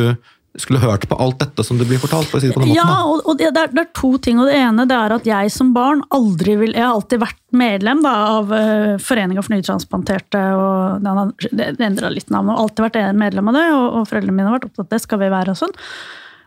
[0.60, 2.28] skulle hørt på alt dette som det blir fortalt?
[2.28, 2.80] for å si det på den måten.
[2.82, 4.40] Ja, og, og det, er, det, er, to ting.
[4.42, 7.40] og Det ene det er at jeg som barn aldri vil Jeg har alltid vært
[7.56, 10.42] medlem da, av uh, Foreninga for nytransplanterte.
[10.60, 11.08] og
[11.48, 12.52] Det, det endra litt navn.
[12.52, 15.04] og Alltid vært medlem av det, og, og foreldrene mine har vært opptatt av det.
[15.06, 15.78] skal vi være og sånn.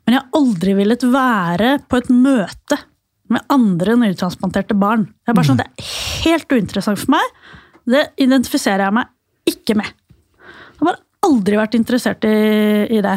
[0.05, 2.80] Men jeg har aldri villet være på et møte
[3.32, 5.07] med andre nytransplanterte barn.
[5.24, 5.64] Det er bare sånn, mm.
[5.64, 7.38] det er helt uinteressant for meg.
[7.88, 9.88] Det identifiserer jeg meg ikke med.
[10.44, 12.34] Jeg har bare aldri vært interessert i,
[12.92, 13.16] i det.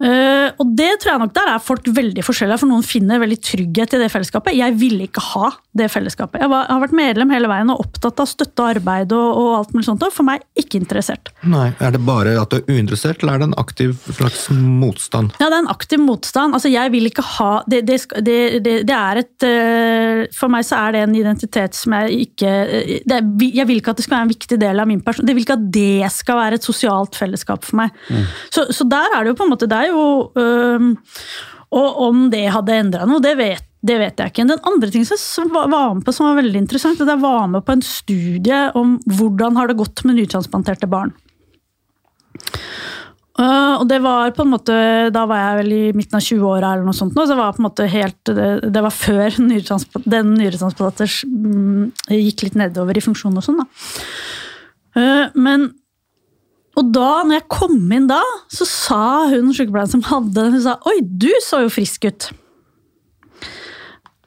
[0.00, 3.36] Uh, og det tror jeg nok der er folk veldig forskjellige, for noen finner veldig
[3.44, 4.56] trygghet i det fellesskapet.
[4.56, 6.40] Jeg ville ikke ha det fellesskapet.
[6.40, 9.28] Jeg, var, jeg har vært medlem hele veien og opptatt av støtte og arbeid og,
[9.38, 11.30] og alt mulig sånt, og for meg ikke interessert.
[11.44, 15.36] Nei, Er det bare at du er uinteressert, eller er det en aktiv slags motstand?
[15.38, 16.56] Ja, det er en aktiv motstand.
[16.56, 20.78] Altså, jeg vil ikke ha Det, det, det, det er et uh, For meg så
[20.86, 24.28] er det en identitet som jeg ikke uh, Jeg vil ikke at det skal være
[24.28, 25.26] en viktig del av min person.
[25.26, 27.94] Det vil ikke at det skal være et sosialt fellesskap for meg.
[28.08, 28.26] Mm.
[28.54, 30.04] Så, så der er det jo på en måte det er jo
[30.38, 30.86] øh,
[31.70, 34.46] Og om det hadde endra noe, det vet, det vet, jeg ikke.
[34.50, 37.76] Den andre ting som var med på som var veldig interessant, jeg var med på
[37.76, 41.14] en studie om hvordan har det gått med nytransplanterte barn.
[43.40, 44.74] Uh, og det var på en måte,
[45.14, 47.14] Da var jeg vel i midten av 20-åra, eller noe sånt.
[47.16, 49.38] Nå, så det var på en måte helt, det, det var før
[50.16, 51.84] den nyretransplanter mm,
[52.18, 53.62] gikk litt nedover i funksjon og sånn.
[54.98, 55.70] Uh, men
[56.80, 58.20] og da når jeg kom inn da,
[58.52, 62.30] så sa hun sykepleieren som hadde den, hun sa 'oi, du så jo frisk ut'.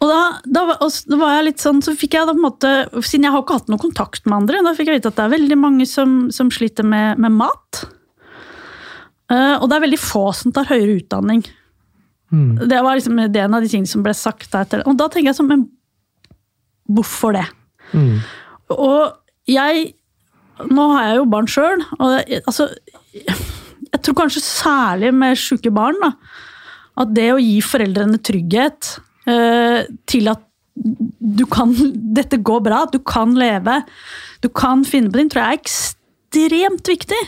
[0.04, 2.72] Og da, da, da, var jeg litt sånn, så fikk jeg da på en måte,
[3.08, 5.26] Siden jeg har ikke hatt noe kontakt med andre, da fikk jeg vite at det
[5.26, 7.86] er veldig mange som, som sliter med, med mat.
[9.32, 11.45] Uh, og det er veldig få som tar høyere utdanning.
[12.68, 14.51] Det var liksom det en av de tingene som ble sagt.
[14.51, 14.84] der.
[14.89, 15.66] Og da tenker jeg sånn, men
[16.91, 17.45] hvorfor det?
[18.74, 19.14] Og
[19.47, 19.93] jeg
[20.70, 22.70] Nå har jeg jo barn sjøl, og altså
[23.14, 26.14] Jeg tror kanskje særlig med sjuke barn, da,
[27.04, 28.97] at det å gi foreldrene trygghet
[29.30, 30.43] eh, til at
[30.74, 31.74] du kan
[32.18, 33.82] Dette går bra, du kan leve,
[34.43, 37.22] du kan finne på din, tror jeg er ekstremt viktig.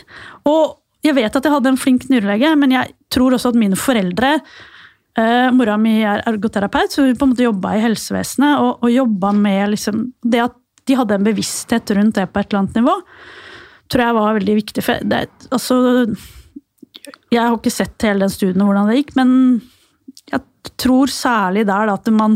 [0.50, 3.78] Og jeg vet at jeg hadde en flink nyrelege, men jeg tror også at mine
[3.78, 8.84] foreldre eh, Mora mi er ergoterapeut, så hun på en måte jobba i helsevesenet og,
[8.84, 10.56] og jobba med liksom, det at
[10.86, 12.96] de hadde en bevissthet rundt det på et eller annet nivå,
[13.90, 14.84] tror jeg var veldig viktig.
[14.86, 15.22] For det,
[15.54, 15.78] altså,
[17.32, 19.32] jeg har ikke sett hele den studien og hvordan det gikk, men
[20.26, 22.32] jeg tror særlig der at man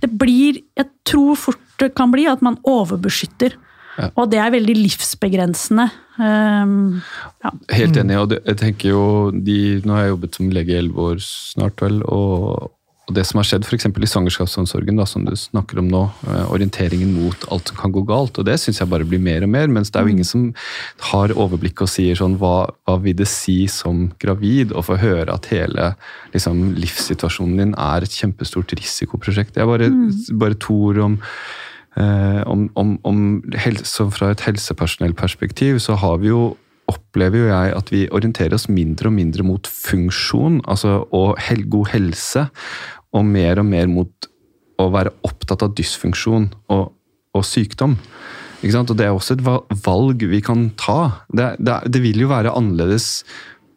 [0.00, 3.52] Det blir Jeg tror fort det kan bli at man overbeskytter.
[3.96, 4.08] Ja.
[4.16, 5.84] Og det er veldig livsbegrensende.
[6.16, 7.02] Um,
[7.44, 7.52] ja.
[7.76, 8.16] Helt enig.
[8.16, 11.80] og jeg tenker jo, de, Nå har jeg jobbet som lege i elleve år snart,
[11.84, 12.02] vel.
[12.08, 12.72] Og,
[13.06, 13.86] og det som har skjedd f.eks.
[13.86, 18.02] i svangerskapsomsorgen, da, som du snakker om nå, eh, orienteringen mot alt som kan gå
[18.08, 19.70] galt, og det syns jeg bare blir mer og mer.
[19.70, 20.48] Mens det er jo ingen som
[21.12, 25.30] har overblikk og sier sånn hva, hva vil det si som gravid å få høre
[25.30, 25.92] at hele
[26.34, 29.54] liksom, livssituasjonen din er et kjempestort risikoprosjekt.
[29.54, 29.92] Det er bare,
[30.42, 31.20] bare to ord om
[31.96, 33.20] Eh, om, om, om
[33.56, 36.50] helse, fra et helsepersonellperspektiv så har vi jo
[36.92, 41.64] opplever jo jeg at vi orienterer oss mindre og mindre mot funksjon altså, og hel,
[41.72, 42.46] god helse,
[43.14, 44.30] og mer og mer mot
[44.80, 46.90] å være opptatt av dysfunksjon og,
[47.36, 47.96] og sykdom.
[48.66, 49.44] Og Det er også et
[49.86, 51.26] valg vi kan ta.
[51.28, 53.24] Det, det, det vil jo være annerledes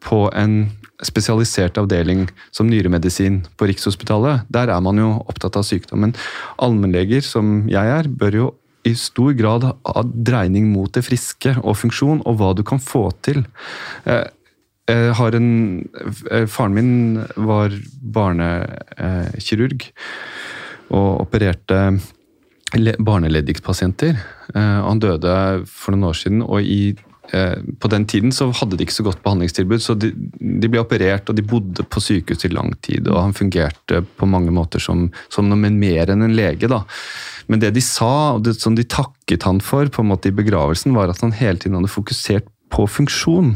[0.03, 0.71] på en
[1.05, 2.25] spesialisert avdeling
[2.55, 4.47] som nyremedisin på Rikshospitalet.
[4.51, 6.03] Der er man jo opptatt av sykdom.
[6.03, 6.15] Men
[6.59, 8.49] allmennleger, som jeg er, bør jo
[8.87, 13.09] i stor grad ha dreining mot det friske og funksjon, og hva du kan få
[13.25, 13.43] til.
[14.07, 14.25] Eh,
[14.89, 15.49] Jeg har en,
[16.31, 17.69] eh, faren min var
[18.01, 19.85] barnekirurg
[20.89, 21.99] og opererte
[22.77, 24.17] le- barneleddgiktpasienter.
[24.55, 26.95] Eh, Han døde for noen år siden, og i,
[27.31, 30.79] eh, på den tiden så hadde de ikke så godt behandlingstilbud, så de, de ble
[30.81, 33.07] operert og de bodde på sykehus i lang tid.
[33.07, 36.67] Og han fungerte på mange måter som, som noe mer enn en lege.
[36.67, 36.83] da.
[37.47, 40.31] Men det de sa, og det som de takket han for på en måte i
[40.31, 43.55] begravelsen, var at han hele tiden hadde fokusert på funksjon.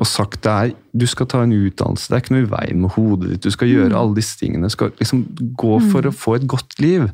[0.00, 2.80] Og sagt det er, du skal ta en utdannelse, det er ikke noe i veien
[2.80, 3.44] med hodet ditt.
[3.44, 4.70] Du skal gjøre alle disse tingene.
[4.70, 5.26] Du skal liksom
[5.60, 7.04] gå for å få et godt liv.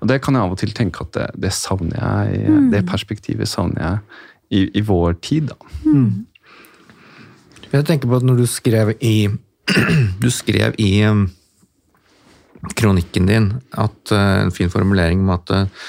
[0.00, 2.58] Og det kan jeg av og til tenke at det, det savner jeg.
[2.74, 4.02] Det perspektivet savner jeg
[4.54, 5.72] i, i vår tid, da.
[7.74, 9.16] Jeg tenker på at når du skrev i
[10.22, 11.24] Du skrev i um,
[12.76, 15.86] kronikken din at uh, en fin formulering om at uh,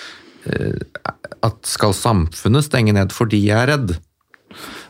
[1.46, 3.96] at skal samfunnet stenge ned fordi jeg er redd?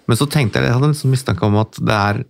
[0.06, 2.24] Men så tenkte jeg, jeg hadde en sånn mistanke om at det er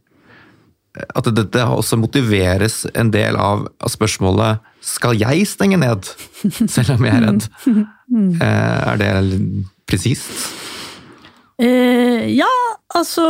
[0.95, 6.07] at dette også motiveres en del av, av spørsmålet skal jeg stenge ned,
[6.75, 7.49] selv om jeg er redd?
[8.39, 9.11] Eh, Er det
[9.89, 10.29] presist?
[11.55, 12.51] Eh, ja,
[12.91, 13.23] altså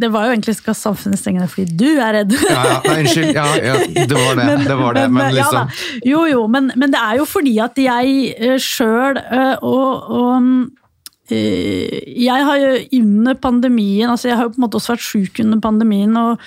[0.00, 2.32] Det var jo egentlig 'skal samfunnet stenge ned fordi du er redd'.
[2.32, 3.34] Ja, ja, nei, unnskyld.
[3.34, 4.46] Ja, ja, det var det.
[4.70, 5.10] det, var det.
[5.10, 5.68] Men men, liksom
[6.06, 9.20] jo, jo, men, men det er jo fordi at jeg uh, sjøl
[9.60, 10.64] og, og eh,
[11.34, 15.40] Jeg har jo under pandemien altså Jeg har jo på en måte også vært sjuk
[15.44, 16.38] under pandemien, og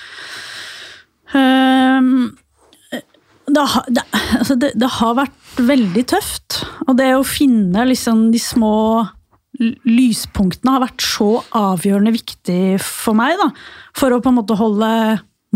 [1.34, 2.10] um,
[3.48, 4.04] det, har, det,
[4.40, 6.62] altså det, det har vært veldig tøft.
[6.88, 8.76] Og det å finne liksom de små
[9.58, 13.40] lyspunktene har vært så avgjørende viktig for meg.
[13.40, 13.50] Da,
[13.98, 14.92] for å på en måte holde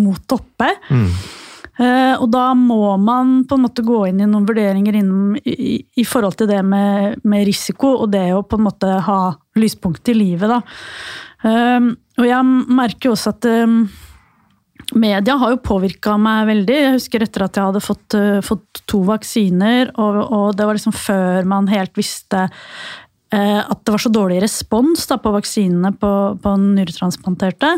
[0.02, 0.72] motet oppe.
[0.90, 1.22] Eh,
[1.82, 6.06] og da må man på en måte gå inn i noen vurderinger innom, i, i
[6.06, 9.20] forhold til det med, med risiko, og det å på en måte ha
[9.58, 10.52] lyspunkt i livet.
[10.52, 10.62] Da.
[11.50, 13.78] Eh, og jeg merker jo også at eh,
[14.98, 16.78] media har jo påvirka meg veldig.
[16.78, 20.78] Jeg husker etter at jeg hadde fått, eh, fått to vaksiner, og, og det var
[20.78, 25.94] liksom før man helt visste eh, at det var så dårlig respons da, på vaksinene
[25.98, 27.78] på, på nyretransplanterte.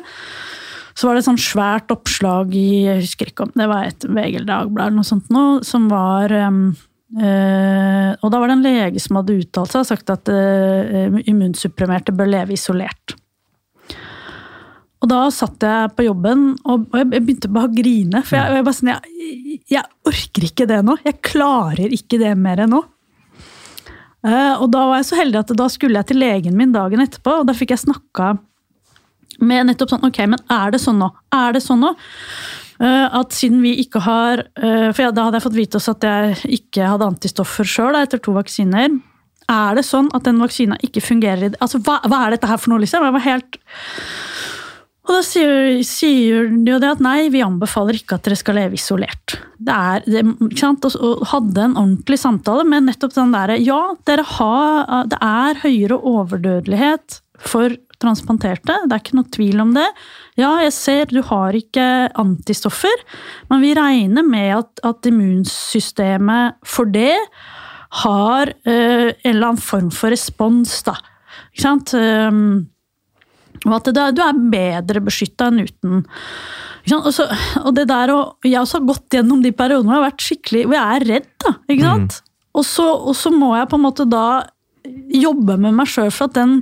[0.94, 4.06] Så var det et sånn svært oppslag i jeg husker ikke om det var et
[4.06, 6.62] VG Dagblad eller noe sånt nå, som var um,
[7.18, 11.20] uh, Og da var det en lege som hadde uttalt seg og sagt at uh,
[11.26, 13.18] immunsupprimerte bør leve isolert.
[15.04, 18.22] Og da satt jeg på jobben, og jeg begynte bare å grine.
[18.24, 20.96] For jeg, jeg bare sånn, jeg, jeg orker ikke det nå.
[21.04, 22.80] Jeg klarer ikke det mer nå.
[24.24, 27.04] Uh, og da var jeg så heldig at da skulle jeg til legen min dagen
[27.04, 28.38] etterpå, og da fikk jeg snakka
[29.48, 31.10] med nettopp sånn Ok, men er det sånn nå?
[31.36, 31.94] Er det sånn nå?
[32.82, 35.94] Eh, at siden vi ikke har eh, For ja, da hadde jeg fått vite også
[35.96, 38.90] at jeg ikke hadde antistoffer sjøl etter to vaksiner.
[39.52, 41.54] Er det sånn at den vaksina ikke fungerer?
[41.62, 43.06] Altså, hva, hva er dette her for noe, liksom?
[43.06, 43.58] Jeg var helt
[45.04, 48.58] Og da sier, sier de jo det at nei, vi anbefaler ikke at dere skal
[48.58, 49.36] leve isolert.
[49.60, 50.88] Det er, det, ikke sant?
[50.96, 56.00] Og hadde en ordentlig samtale med nettopp den derre Ja, dere har, det er høyere
[56.00, 59.88] overdødelighet for transplanterte, det er ikke noe tvil om det.
[60.40, 61.88] Ja, jeg ser du har ikke
[62.20, 63.04] antistoffer,
[63.50, 67.16] men vi regner med at, at immunsystemet for det
[68.04, 70.98] har uh, en eller annen form for respons, da.
[71.54, 71.94] Ikke sant?
[71.94, 72.70] Um,
[73.64, 76.02] og at det, du er bedre beskytta enn uten.
[76.92, 77.30] Og, så,
[77.62, 80.26] og, det der, og jeg også har gått gjennom de periodene hvor jeg har vært
[80.26, 81.30] skikkelig, hvor jeg er redd.
[81.46, 82.18] da, ikke sant?
[82.18, 82.34] Mm.
[82.54, 84.26] Og, så, og, så, må jeg på en måte da
[85.14, 86.60] jobbe med meg sjøl for at den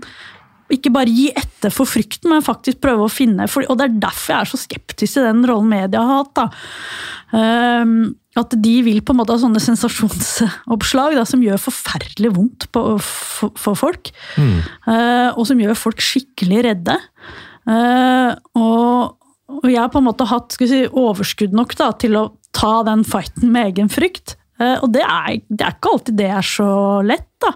[0.73, 3.99] ikke bare gi etter for frykten, men faktisk prøve å finne for, Og det er
[4.07, 6.33] derfor jeg er så skeptisk til den rollen media har hatt.
[6.39, 6.47] da.
[7.31, 7.95] Um,
[8.39, 12.83] at de vil på en måte ha sånne sensasjonsoppslag da, som gjør forferdelig vondt på,
[13.03, 14.11] for, for, folk.
[14.39, 14.59] Mm.
[14.87, 16.95] Uh, og som gjør folk skikkelig redde.
[17.67, 19.17] Uh, og,
[19.51, 23.03] og, jeg har på en måte hatt si, overskudd nok da, til å ta den
[23.07, 24.37] fighten med egen frykt.
[24.61, 26.71] Uh, og det er, det er, ikke alltid det er så
[27.03, 27.51] lett, da.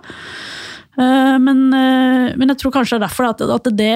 [0.97, 3.89] Eh, men, eh, men, jeg tror kanskje det er derfor at, at det,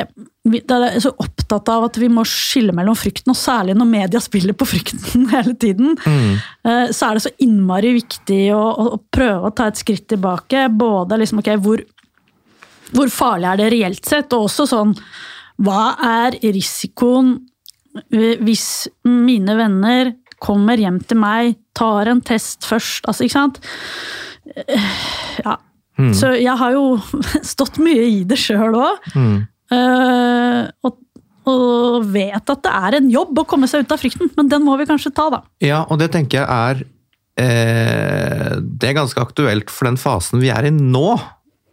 [0.44, 4.22] det er så opptatt av at vi må skille mellom frykten, og særlig når media
[4.24, 6.34] spiller på frykten hele tiden, mm.
[6.68, 10.68] Eh, så er det så innmari viktig å, å, prøve å ta et skritt tilbake.
[10.76, 11.84] Både liksom, okay, hvor,
[12.92, 14.96] hvor farlig er det reelt sett, og også sånn
[15.60, 17.38] Hva er risikoen
[18.10, 23.60] hvis mine venner kommer hjem til meg, tar en test først, altså, ikke sant?
[25.44, 25.58] Ja,
[26.00, 26.14] Mm.
[26.16, 26.98] Så jeg har jo
[27.54, 29.10] stått mye i det sjøl òg.
[29.16, 29.40] Mm.
[29.70, 31.02] Uh, og,
[31.50, 34.64] og, vet at det er en jobb å komme seg ut av frykten, men den
[34.66, 35.44] må vi kanskje ta, da.
[35.64, 36.82] Ja, og det tenker jeg er
[37.42, 41.18] eh, Det er ganske aktuelt for den fasen vi er i nå.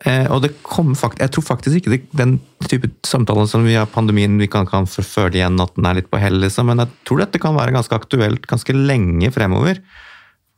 [0.04, 0.52] Eh, og det
[1.00, 2.36] fakt jeg tror faktisk ikke det, den
[2.68, 6.10] type samtale som vi har pandemien vi kan, kan føle igjen at den er litt
[6.12, 9.80] på hell, liksom, men jeg tror dette kan være ganske aktuelt ganske lenge fremover.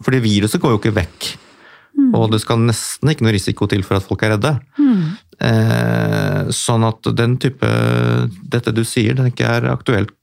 [0.04, 1.30] Fordi viruset går jo ikke vekk.
[1.98, 2.12] Mm.
[2.14, 4.54] Og det skal nesten ikke noe risiko til for at folk er redde.
[4.78, 5.02] Mm.
[5.48, 7.68] Eh, sånn at den type
[8.50, 10.14] Dette du sier, det ikke er aktuelt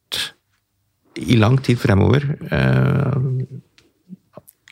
[1.16, 2.26] i lang tid fremover.
[2.52, 3.20] Eh,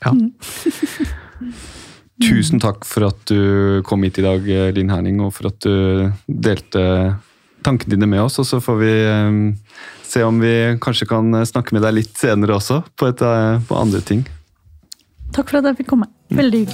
[0.03, 0.11] ja.
[0.15, 0.31] Mm.
[2.23, 6.11] Tusen takk for at du kom hit i dag, Linn Herning, og for at du
[6.27, 6.83] delte
[7.63, 8.39] tankene dine med oss.
[8.39, 9.75] Og så får vi eh,
[10.07, 13.79] se om vi kanskje kan snakke med deg litt senere også, på, et, eh, på
[13.79, 14.23] andre ting.
[15.33, 16.07] Takk for at jeg fikk komme.
[16.33, 16.67] Veldig